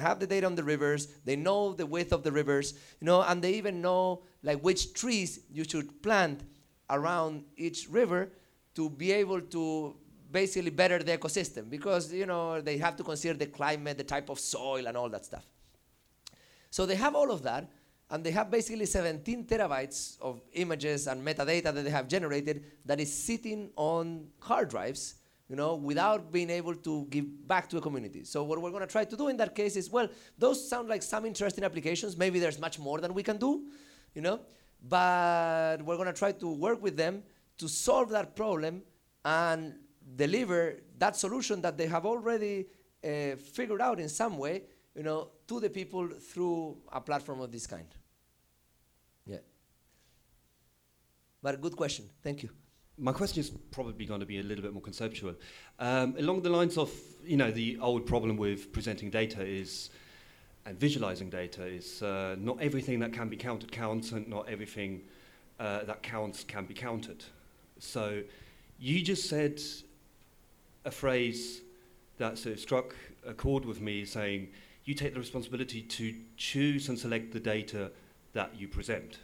[0.01, 1.09] have the data on the rivers.
[1.25, 4.95] They know the width of the rivers, you know, and they even know like which
[4.95, 6.43] trees you should plant
[6.89, 8.31] around each river
[8.77, 9.97] to be able to
[10.41, 14.29] basically better the ecosystem because you know they have to consider the climate, the type
[14.35, 15.47] of soil, and all that stuff.
[16.77, 17.63] So they have all of that,
[18.11, 20.35] and they have basically 17 terabytes of
[20.65, 25.03] images and metadata that they have generated that is sitting on hard drives,
[25.49, 28.23] you know, without being able to give back to a community.
[28.25, 30.09] So what we're going to try to do in that case is, well,
[30.45, 32.17] those sound like some interesting applications.
[32.25, 33.53] Maybe there's much more than we can do,
[34.17, 34.41] you know,
[34.97, 37.23] but we're going to try to work with them
[37.61, 38.83] to solve that problem
[39.25, 39.75] and
[40.15, 42.67] deliver that solution that they have already
[43.05, 44.63] uh, figured out in some way,
[44.95, 47.89] you know, to the people through a platform of this kind.
[49.27, 49.39] Yeah.
[51.43, 52.07] But good question.
[52.23, 52.51] Thank you.
[52.99, 55.35] My question is probably going to be a little bit more conceptual.
[55.79, 56.91] Um, along the lines of,
[57.25, 59.91] you know, the old problem with presenting data is,
[60.65, 65.03] and visualizing data is, uh, not everything that can be counted counts, and not everything
[65.61, 67.23] uh, that counts can be counted.
[67.79, 68.23] So,
[68.79, 69.61] you just said
[70.87, 71.61] a phrase
[72.19, 72.95] that sort of struck
[73.27, 74.49] a chord with me saying,
[74.85, 77.91] you take the responsibility to choose and select the data
[78.33, 79.19] that you present.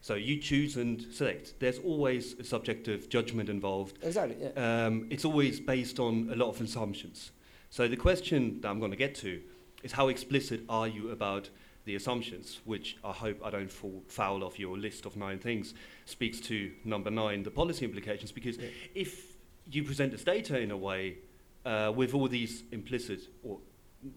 [0.00, 1.54] So you choose and select.
[1.58, 3.98] There's always a subjective judgment involved.
[4.02, 4.36] Exactly.
[4.40, 4.86] Yeah.
[4.86, 7.32] Um, it's always based on a lot of assumptions.
[7.70, 9.40] So the question that I'm going to get to
[9.82, 11.50] is how explicit are you about
[11.86, 15.74] the assumptions, which I hope I don't fall foul of your list of nine things,
[16.04, 18.30] speaks to number nine, the policy implications.
[18.30, 18.68] Because yeah.
[18.94, 19.33] if
[19.70, 21.18] you present this data in a way
[21.64, 23.58] uh, with all these implicit or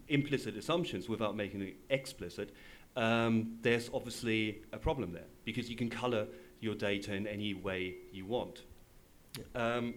[0.08, 2.54] implicit assumptions without making it explicit,
[2.96, 6.26] um, there's obviously a problem there because you can color
[6.60, 8.62] your data in any way you want.
[9.38, 9.76] Yeah.
[9.76, 9.94] Um,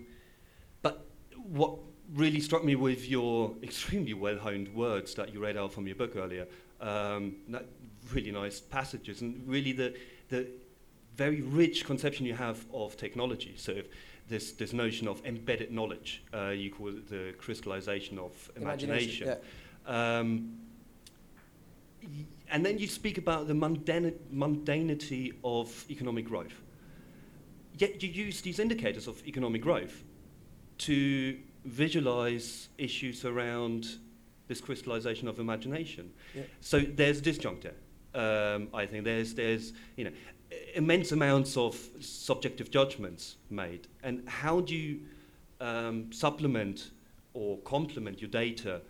[0.81, 1.79] but what
[2.13, 5.95] really struck me with your extremely well honed words that you read out from your
[5.95, 6.47] book earlier,
[6.79, 7.35] um,
[8.13, 9.95] really nice passages, and really the,
[10.29, 10.47] the
[11.15, 13.55] very rich conception you have of technology.
[13.57, 13.87] So if
[14.31, 16.23] this, this notion of embedded knowledge.
[16.33, 19.27] Uh, you call it the crystallization of imagination.
[19.27, 19.37] imagination
[19.85, 20.19] yeah.
[20.19, 20.57] um,
[22.49, 26.61] and then you speak about the mundani- mundanity of economic growth.
[27.77, 30.03] Yet you use these indicators of economic growth
[30.79, 33.87] to visualize issues around
[34.47, 36.11] this crystallization of imagination.
[36.35, 36.43] Yeah.
[36.59, 37.79] So there's a disjunct there.
[38.13, 40.11] Um, I think there's, there's, you know,
[40.73, 43.87] immense amounts of subjective judgments made.
[44.03, 45.01] And how do you
[45.59, 46.91] um, supplement
[47.33, 48.81] or complement your data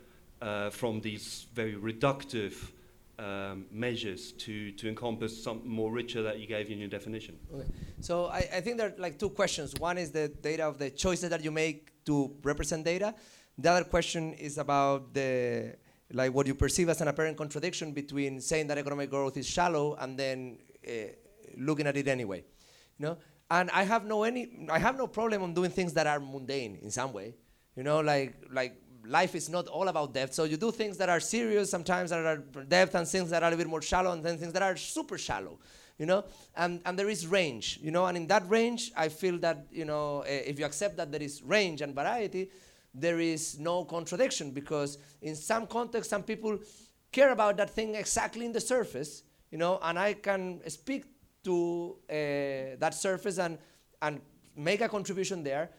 [0.41, 2.71] uh, from these very reductive
[3.19, 7.37] um, measures to, to encompass some more richer that you gave in your definition?
[7.53, 7.67] Okay.
[7.99, 9.75] So I, I think there are like two questions.
[9.79, 13.13] One is the data of the choices that you make to represent data.
[13.57, 15.75] The other question is about the
[16.13, 19.95] like what you perceive as an apparent contradiction between saying that economic growth is shallow
[19.95, 20.91] and then uh,
[21.57, 22.43] looking at it anyway.
[22.97, 23.17] You know?
[23.49, 26.79] And I have no any I have no problem on doing things that are mundane
[26.81, 27.35] in some way.
[27.75, 30.33] You know, like like life is not all about depth.
[30.33, 33.47] So you do things that are serious sometimes that are depth and things that are
[33.47, 35.59] a little bit more shallow and then things that are super shallow.
[35.97, 36.23] You know,
[36.55, 39.85] and, and there is range, you know, and in that range, I feel that, you
[39.85, 42.49] know, uh, if you accept that there is range and variety,
[42.91, 46.57] there is no contradiction because in some contexts, some people
[47.11, 49.21] care about that thing exactly in the surface,
[49.51, 51.05] you know, and I can speak
[51.43, 52.13] to uh,
[52.79, 53.57] that surface and,
[54.01, 54.21] and
[54.55, 55.69] make a contribution there.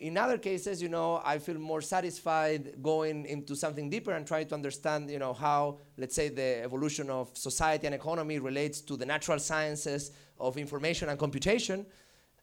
[0.00, 4.48] In other cases, you know, I feel more satisfied going into something deeper and trying
[4.48, 8.96] to understand, you know, how, let's say, the evolution of society and economy relates to
[8.96, 10.10] the natural sciences
[10.40, 11.86] of information and computation.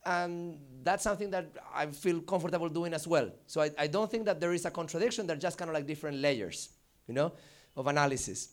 [0.05, 3.29] And that's something that I feel comfortable doing as well.
[3.45, 5.27] So I, I don't think that there is a contradiction.
[5.27, 6.69] They're just kind of like different layers,
[7.07, 7.33] you know,
[7.75, 8.49] of analysis.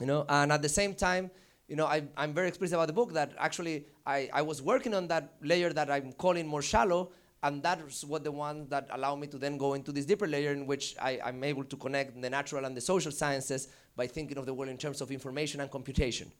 [0.00, 1.30] You know, and at the same time,
[1.68, 4.94] you know, I, I'm very explicit about the book that actually I, I was working
[4.94, 9.16] on that layer that I'm calling more shallow, and that's what the one that allow
[9.16, 12.20] me to then go into this deeper layer in which I, I'm able to connect
[12.20, 15.60] the natural and the social sciences by thinking of the world in terms of information
[15.60, 16.30] and computation.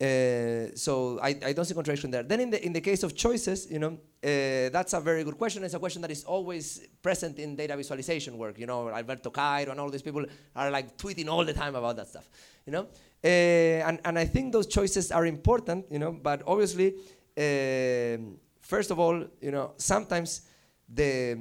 [0.00, 2.22] Uh, so I, I, don't see contradiction there.
[2.22, 5.36] Then in the in the case of choices, you know, uh, that's a very good
[5.36, 5.64] question.
[5.64, 8.60] It's a question that is always present in data visualization work.
[8.60, 10.24] You know, Alberto Cairo and all these people
[10.54, 12.30] are like tweeting all the time about that stuff.
[12.64, 12.86] You know,
[13.24, 16.94] uh, and, and I think those choices are important, you know, but obviously,
[17.36, 18.18] uh,
[18.60, 20.42] first of all, you know, sometimes
[20.88, 21.36] the,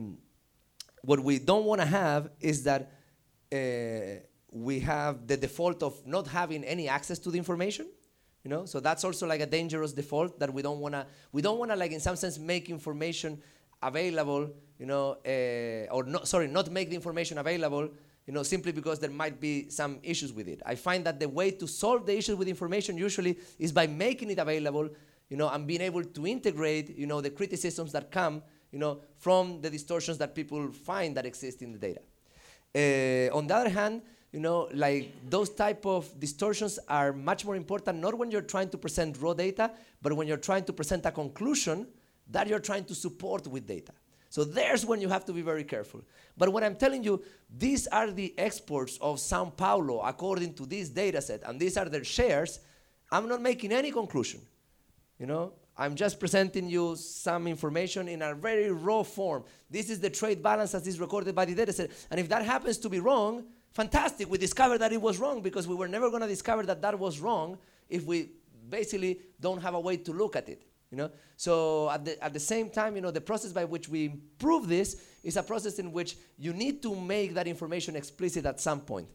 [1.03, 2.91] what we don't want to have is that
[3.53, 7.85] uh, we have the default of not having any access to the information.
[8.47, 11.59] You know, so that's also like a dangerous default that we don't wanna we don't
[11.59, 13.41] wanna like in some sense make information
[13.83, 14.49] available.
[14.79, 17.89] You know, uh, or not sorry, not make the information available.
[18.25, 20.61] You know, simply because there might be some issues with it.
[20.65, 24.29] I find that the way to solve the issues with information usually is by making
[24.29, 24.91] it available.
[25.27, 26.97] You know, and being able to integrate.
[26.97, 28.41] You know, the criticisms that come.
[28.71, 31.99] You know, from the distortions that people find that exist in the data.
[32.73, 37.55] Uh, on the other hand, you know, like those type of distortions are much more
[37.55, 39.71] important not when you're trying to present raw data,
[40.01, 41.87] but when you're trying to present a conclusion
[42.29, 43.93] that you're trying to support with data.
[44.29, 46.01] So there's when you have to be very careful.
[46.37, 47.23] But when I'm telling you,
[47.57, 51.85] these are the exports of Sao Paulo according to this data set, and these are
[51.85, 52.59] their shares,
[53.11, 54.41] I'm not making any conclusion.
[55.17, 59.43] You know, I'm just presenting you some information in a very raw form.
[59.69, 61.91] This is the trade balance as is recorded by the dataset.
[62.11, 63.45] And if that happens to be wrong,
[63.77, 64.27] fantastic.
[64.27, 66.97] We discovered that it was wrong because we were never going to discover that that
[66.97, 68.29] was wrong if we
[68.69, 70.63] basically don't have a way to look at it.
[70.89, 71.11] You know?
[71.35, 74.67] So at the, at the same time, you know, the process by which we improve
[74.67, 74.89] this
[75.23, 79.07] is a process in which you need to make that information explicit at some point.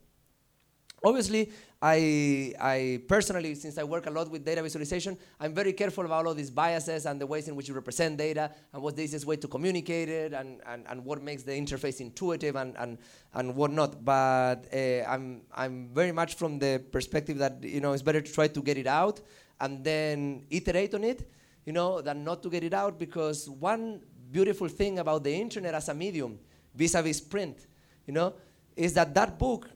[1.05, 1.50] Obviously,
[1.80, 6.26] I, I personally, since I work a lot with data visualization, I'm very careful about
[6.26, 9.26] all these biases and the ways in which you represent data and what's the easiest
[9.26, 12.98] way to communicate it and, and, and what makes the interface intuitive and, and,
[13.34, 14.05] and whatnot.
[14.05, 18.32] But uh, I'm, I'm very much from the perspective that you know, it's better to
[18.32, 19.20] try to get it out
[19.61, 21.28] and then iterate on it,
[21.66, 25.74] you know, than not to get it out because one beautiful thing about the internet
[25.74, 26.38] as a medium
[26.76, 27.66] vis-a-vis print,
[28.07, 28.34] you know,
[28.76, 29.68] is that that book,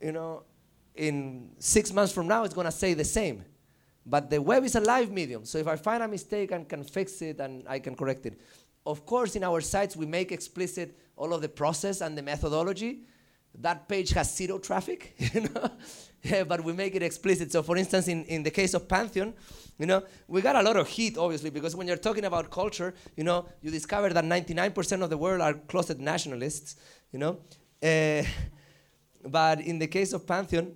[0.00, 0.44] you know,
[0.98, 3.44] in six months from now, it's going to say the same.
[4.04, 6.82] But the web is a live medium, so if I find a mistake and can
[6.82, 8.40] fix it and I can correct it.
[8.86, 13.02] Of course, in our sites, we make explicit all of the process and the methodology.
[13.60, 15.70] That page has zero traffic, you know,
[16.22, 17.52] yeah, but we make it explicit.
[17.52, 19.34] So, for instance, in, in the case of Pantheon,
[19.78, 22.94] you know, we got a lot of heat, obviously, because when you're talking about culture,
[23.16, 26.76] you know, you discover that 99% of the world are closet nationalists,
[27.12, 27.38] you know.
[27.82, 28.22] Uh,
[29.28, 30.72] but in the case of Pantheon,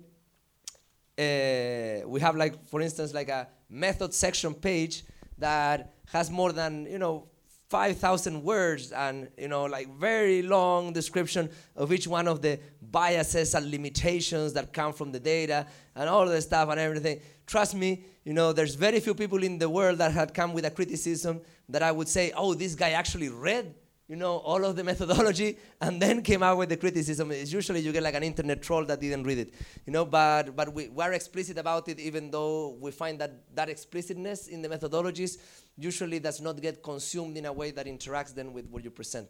[1.17, 5.03] uh, we have like for instance like a method section page
[5.37, 7.27] that has more than you know
[7.69, 12.59] 5000 words and you know like very long description of each one of the
[12.91, 17.19] biases and limitations that come from the data and all the stuff and everything.
[17.45, 20.65] Trust me you know there's very few people in the world that had come with
[20.65, 23.73] a criticism that i would say oh this guy actually read
[24.07, 27.31] you know, all of the methodology and then came out with the criticism.
[27.31, 29.53] It's usually you get like an internet troll that didn't read it,
[29.85, 33.69] you know, but, but we, were explicit about it even though we find that that
[33.69, 35.37] explicitness in the methodologies
[35.77, 39.29] usually does not get consumed in a way that interacts then with what you present.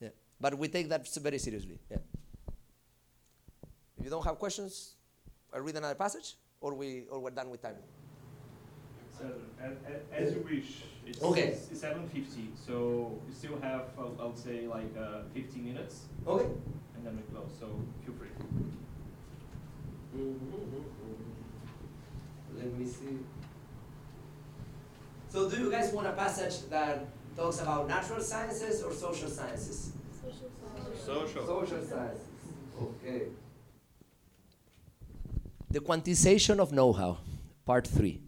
[0.00, 0.08] Yeah.
[0.40, 1.78] But we take that very seriously.
[1.90, 1.98] Yeah.
[3.98, 4.94] If you don't have questions,
[5.52, 7.76] I read another passage or, we, or we're done with time.
[9.24, 9.30] So,
[9.64, 9.72] as,
[10.12, 10.82] as you wish.
[11.06, 11.56] It's, Okay.
[11.70, 15.96] It's 7.50, so we still have, I I would say, like uh, 15 minutes,
[16.26, 16.46] Okay.
[16.96, 17.66] and then we close, so
[18.04, 18.28] feel free.
[20.16, 22.58] Mm-hmm, mm-hmm, mm-hmm.
[22.58, 23.18] Let me see.
[25.28, 27.06] So, do you guys want a passage that
[27.36, 29.92] talks about natural sciences or social sciences?
[30.96, 31.46] Social.
[31.46, 32.28] Social sciences.
[32.80, 33.22] Okay.
[35.70, 37.18] The quantization of know how,
[37.66, 38.23] part three.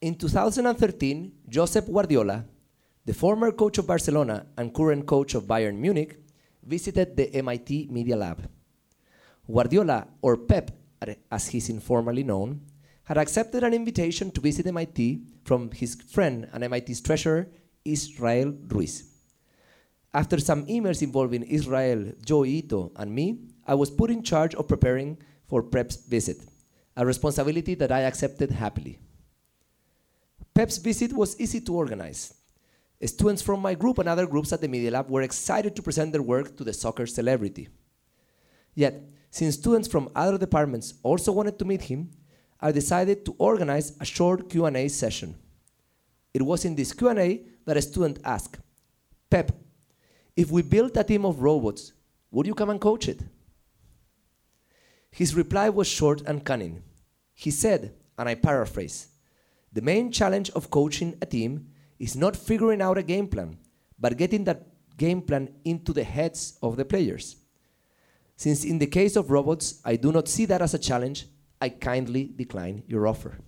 [0.00, 2.44] In 2013, Josep Guardiola,
[3.04, 6.18] the former coach of Barcelona and current coach of Bayern Munich,
[6.62, 8.48] visited the MIT Media Lab.
[9.50, 10.70] Guardiola, or Pep
[11.32, 12.60] as he's informally known,
[13.02, 17.48] had accepted an invitation to visit MIT from his friend and MIT's treasurer,
[17.84, 19.02] Israel Ruiz.
[20.14, 24.68] After some emails involving Israel, Joi Ito, and me, I was put in charge of
[24.68, 25.18] preparing
[25.48, 26.36] for Pep's visit,
[26.96, 29.00] a responsibility that I accepted happily.
[30.54, 32.34] Pep's visit was easy to organize.
[33.04, 36.10] Students from my group and other groups at the Media Lab were excited to present
[36.10, 37.68] their work to the soccer celebrity.
[38.74, 42.10] Yet, since students from other departments also wanted to meet him,
[42.60, 45.36] I decided to organize a short Q&A session.
[46.34, 48.58] It was in this Q&A that a student asked,
[49.30, 49.52] Pep,
[50.36, 51.92] if we built a team of robots,
[52.30, 53.20] would you come and coach it?
[55.10, 56.82] His reply was short and cunning.
[57.34, 59.08] He said, and I paraphrase,
[59.78, 61.68] the main challenge of coaching a team
[62.00, 63.56] is not figuring out a game plan,
[63.96, 64.66] but getting that
[64.96, 67.36] game plan into the heads of the players.
[68.34, 71.26] Since in the case of robots, I do not see that as a challenge,
[71.60, 73.38] I kindly decline your offer.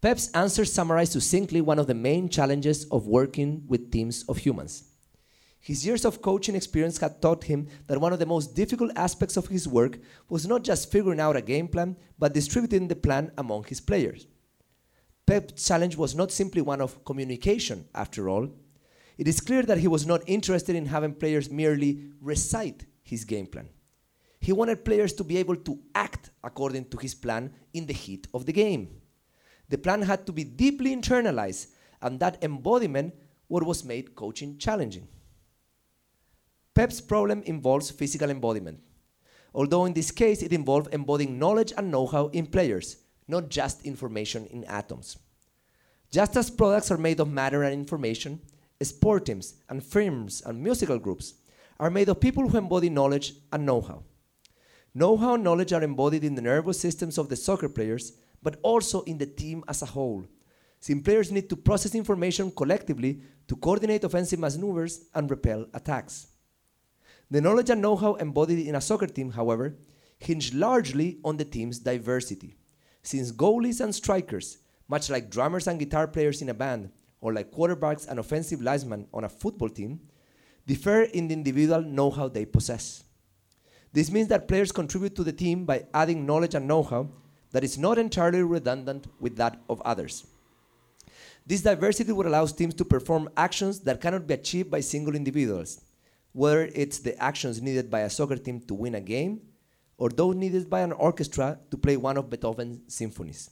[0.00, 4.84] Pep's answer summarized succinctly one of the main challenges of working with teams of humans.
[5.64, 9.38] His years of coaching experience had taught him that one of the most difficult aspects
[9.38, 9.98] of his work
[10.28, 14.26] was not just figuring out a game plan, but distributing the plan among his players.
[15.26, 18.50] Pep's challenge was not simply one of communication, after all.
[19.16, 23.46] It is clear that he was not interested in having players merely recite his game
[23.46, 23.70] plan.
[24.40, 28.26] He wanted players to be able to act according to his plan in the heat
[28.34, 29.00] of the game.
[29.70, 31.68] The plan had to be deeply internalized,
[32.02, 33.14] and that embodiment
[33.48, 35.08] what was made coaching challenging.
[36.74, 38.80] Pep's problem involves physical embodiment,
[39.54, 42.96] although in this case it involved embodying knowledge and know how in players,
[43.28, 45.16] not just information in atoms.
[46.10, 48.40] Just as products are made of matter and information,
[48.82, 51.34] sport teams and firms and musical groups
[51.78, 54.02] are made of people who embody knowledge and know how.
[54.94, 58.12] Know how and knowledge are embodied in the nervous systems of the soccer players,
[58.42, 60.26] but also in the team as a whole.
[60.80, 66.26] Since players need to process information collectively to coordinate offensive maneuvers and repel attacks.
[67.30, 69.76] The knowledge and know how embodied in a soccer team, however,
[70.18, 72.56] hinge largely on the team's diversity.
[73.02, 74.58] Since goalies and strikers,
[74.88, 79.06] much like drummers and guitar players in a band, or like quarterbacks and offensive linemen
[79.12, 80.00] on a football team,
[80.66, 83.04] differ in the individual know how they possess.
[83.92, 87.08] This means that players contribute to the team by adding knowledge and know how
[87.52, 90.26] that is not entirely redundant with that of others.
[91.46, 95.80] This diversity would allow teams to perform actions that cannot be achieved by single individuals,
[96.34, 99.40] whether it's the actions needed by a soccer team to win a game
[99.96, 103.50] or those needed by an orchestra to play one of Beethoven's symphonies.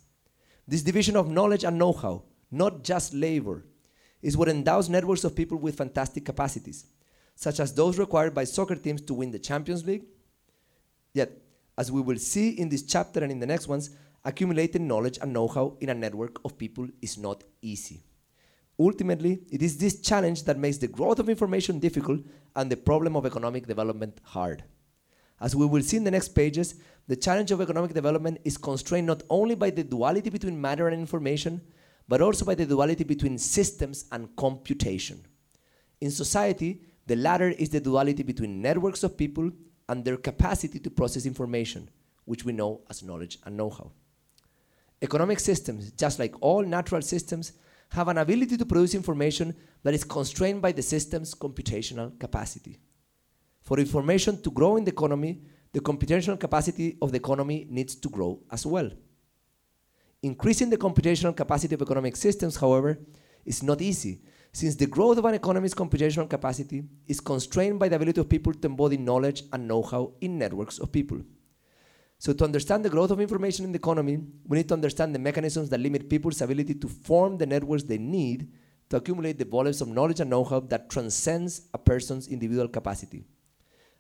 [0.67, 3.65] This division of knowledge and know how, not just labor,
[4.21, 6.87] is what endows networks of people with fantastic capacities,
[7.37, 10.05] such as those required by soccer teams to win the Champions League.
[11.15, 11.31] Yet,
[11.79, 13.91] as we will see in this chapter and in the next ones,
[14.25, 18.03] accumulating knowledge and know how in a network of people is not easy.
[18.79, 22.21] Ultimately, it is this challenge that makes the growth of information difficult
[22.57, 24.65] and the problem of economic development hard.
[25.41, 26.77] As we will see in the next pages,
[27.09, 30.99] the challenge of economic development is constrained not only by the duality between matter and
[30.99, 31.61] information,
[32.09, 35.25] but also by the duality between systems and computation.
[36.01, 39.51] In society, the latter is the duality between networks of people
[39.89, 41.91] and their capacity to process information,
[42.25, 43.91] which we know as knowledge and know how.
[45.03, 47.53] Economic systems, just like all natural systems,
[47.93, 52.81] have an ability to produce information that is constrained by the system's computational capacity.
[53.61, 58.09] For information to grow in the economy, the computational capacity of the economy needs to
[58.09, 58.91] grow as well.
[60.23, 62.99] Increasing the computational capacity of economic systems, however,
[63.45, 64.23] is not easy,
[64.53, 68.55] since the growth of an economy's computational capacity is constrained by the ability of people
[68.55, 71.21] to embody knowledge and know how in networks of people.
[72.23, 74.17] So, to understand the growth of information in the economy,
[74.47, 77.99] we need to understand the mechanisms that limit people's ability to form the networks they
[77.99, 78.49] need
[78.91, 83.25] to accumulate the volumes of knowledge and know how that transcends a person's individual capacity.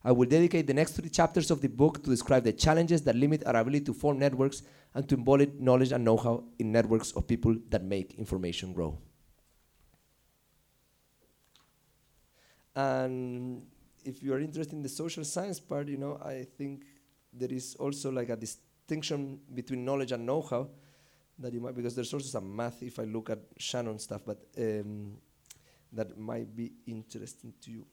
[0.04, 3.16] I will dedicate the next three chapters of the book to describe the challenges that
[3.16, 4.62] limit our ability to form networks
[4.94, 8.96] and to embody knowledge and know how in networks of people that make information grow.
[12.76, 13.66] And
[14.04, 16.84] if you are interested in the social science part, you know, I think
[17.33, 20.68] there is also like a distinction between knowledge and know-how
[21.39, 24.39] that you might because there's also some math if I look at Shannon stuff, but
[24.59, 25.16] um,
[25.93, 27.87] that might be interesting to you.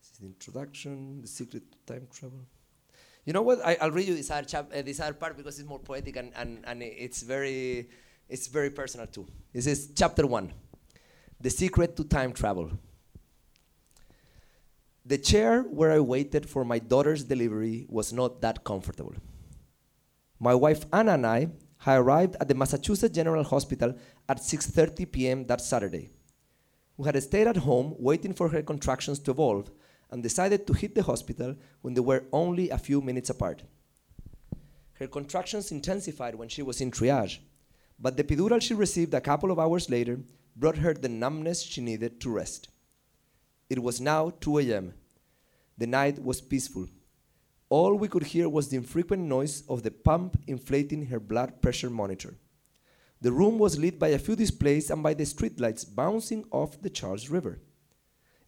[0.00, 2.40] This is the introduction, the secret to time travel.
[3.24, 3.64] You know what?
[3.64, 6.16] I, will read you this other, chap- uh, this other part because it's more poetic
[6.16, 7.88] and, and, and it's very
[8.28, 9.26] it's very personal too.
[9.52, 10.52] This is chapter one,
[11.40, 12.70] the secret to time travel.
[15.10, 19.14] The chair where I waited for my daughter's delivery was not that comfortable.
[20.38, 21.48] My wife Anna and I
[21.78, 23.96] had arrived at the Massachusetts General Hospital
[24.28, 25.46] at 6:30 p.m.
[25.46, 26.10] that Saturday.
[26.96, 29.72] We had stayed at home waiting for her contractions to evolve
[30.12, 33.64] and decided to hit the hospital when they were only a few minutes apart.
[34.92, 37.40] Her contractions intensified when she was in triage,
[37.98, 40.20] but the epidural she received a couple of hours later
[40.54, 42.68] brought her the numbness she needed to rest.
[43.68, 44.94] It was now 2 a.m.
[45.80, 46.88] The night was peaceful.
[47.70, 51.88] All we could hear was the infrequent noise of the pump inflating her blood pressure
[51.88, 52.34] monitor.
[53.22, 56.90] The room was lit by a few displays and by the streetlights bouncing off the
[56.90, 57.60] Charles River.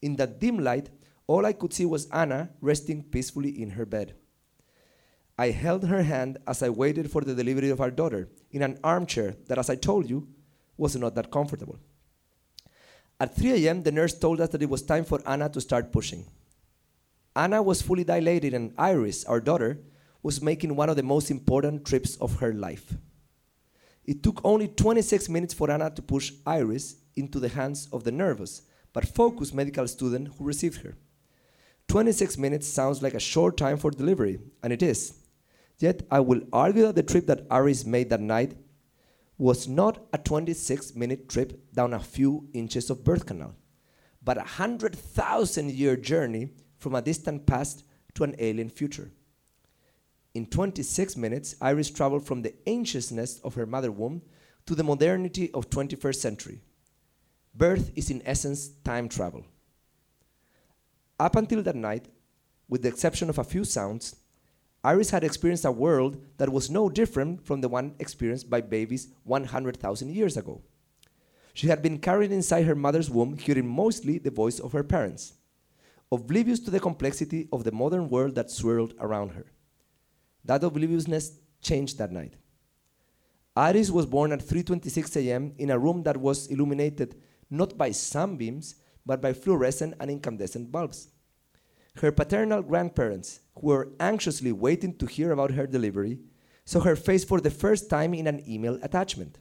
[0.03, 0.91] In that dim light,
[1.27, 4.15] all I could see was Anna resting peacefully in her bed.
[5.39, 8.79] I held her hand as I waited for the delivery of our daughter in an
[8.85, 10.29] armchair that, as I told you,
[10.77, 11.79] was not that comfortable.
[13.19, 15.93] At 3 a.m., the nurse told us that it was time for Anna to start
[15.93, 16.27] pushing.
[17.35, 19.81] Anna was fully dilated, and Iris, our daughter,
[20.23, 22.95] was making one of the most important trips of her life.
[24.05, 28.13] It took only 26 minutes for Anna to push Iris into the hands of the
[28.13, 28.63] nervous
[28.93, 30.97] but focused medical student who received her.
[31.89, 35.15] 26 minutes sounds like a short time for delivery, and it is.
[35.79, 38.57] Yet I will argue that the trip that Iris made that night
[39.39, 43.55] was not a 26 minute trip down a few inches of birth canal,
[44.23, 46.51] but a 100,000 year journey
[46.83, 49.13] from a distant past to an alien future.
[50.35, 54.23] In 26 minutes, Iris traveled from the ancientness of her mother womb
[54.67, 56.61] to the modernity of 21st century.
[57.55, 59.45] Birth is in essence time travel.
[61.21, 62.09] Up until that night,
[62.69, 64.17] with the exception of a few sounds,
[64.83, 69.09] Iris had experienced a world that was no different from the one experienced by babies
[69.23, 70.63] 100,000 years ago.
[71.55, 75.35] She had been carried inside her mother's womb, hearing mostly the voice of her parents,
[76.13, 79.47] oblivious to the complexity of the modern world that swirled around her.
[80.45, 82.35] That obliviousness changed that night.
[83.57, 85.55] Iris was born at 3:26 a.m.
[85.59, 87.17] in a room that was illuminated
[87.51, 91.09] not by sunbeams, but by fluorescent and incandescent bulbs.
[91.97, 96.21] Her paternal grandparents, who were anxiously waiting to hear about her delivery,
[96.65, 99.39] saw her face for the first time in an email attachment.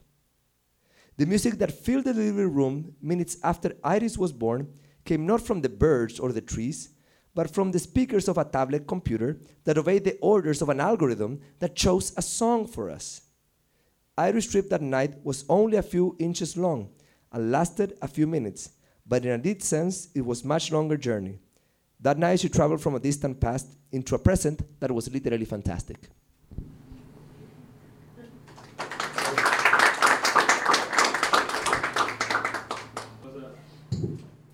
[1.16, 4.68] The music that filled the delivery room minutes after Iris was born
[5.04, 6.90] came not from the birds or the trees,
[7.34, 11.40] but from the speakers of a tablet computer that obeyed the orders of an algorithm
[11.60, 13.22] that chose a song for us.
[14.16, 16.90] Iris' trip that night was only a few inches long
[17.32, 18.70] and lasted a few minutes,
[19.06, 21.38] but in a deep sense, it was much longer journey.
[22.00, 26.08] That night, she traveled from a distant past into a present that was literally fantastic.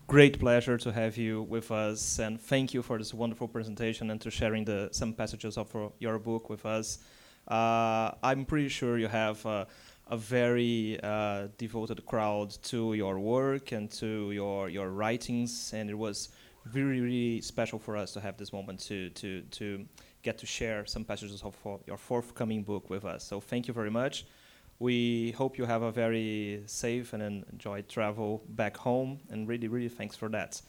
[0.08, 4.18] Great pleasure to have you with us, and thank you for this wonderful presentation and
[4.22, 7.00] to sharing the, some passages of your book with us.
[7.46, 9.66] Uh, I'm pretty sure you have a
[10.16, 16.30] very uh, devoted crowd to your work and to your your writings, and it was
[16.72, 19.84] really really special for us to have this moment to to to
[20.22, 21.54] get to share some passages of
[21.86, 23.24] your forthcoming book with us.
[23.24, 24.24] So thank you very much.
[24.80, 29.88] We hope you have a very safe and enjoyed travel back home, and really, really
[29.88, 30.62] thanks for that.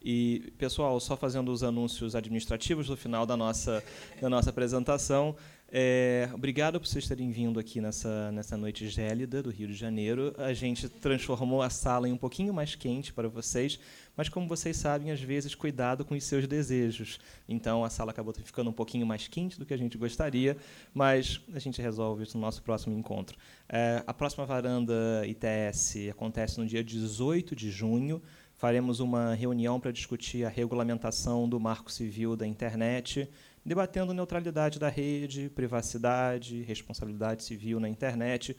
[0.00, 3.82] E, pessoal, só fazendo os anúncios administrativos no final da nossa,
[4.20, 5.34] da nossa apresentação.
[5.68, 10.32] É, obrigado por vocês terem vindo aqui nessa, nessa noite gélida do Rio de Janeiro.
[10.38, 13.78] A gente transformou a sala em um pouquinho mais quente para vocês,
[14.16, 17.18] mas como vocês sabem, às vezes cuidado com os seus desejos.
[17.48, 20.56] Então a sala acabou ficando um pouquinho mais quente do que a gente gostaria,
[20.94, 23.36] mas a gente resolve isso no nosso próximo encontro.
[23.68, 24.94] É, a próxima varanda
[25.26, 28.22] ITS acontece no dia 18 de junho.
[28.54, 33.28] Faremos uma reunião para discutir a regulamentação do marco civil da internet
[33.66, 38.56] debatendo neutralidade da rede, privacidade, responsabilidade civil na internet,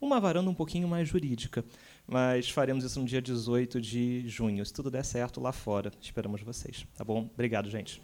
[0.00, 1.62] uma varanda um pouquinho mais jurídica.
[2.06, 4.64] Mas faremos isso no dia 18 de junho.
[4.64, 6.86] Se tudo der certo lá fora, esperamos vocês.
[6.96, 7.28] Tá bom?
[7.34, 8.02] Obrigado, gente.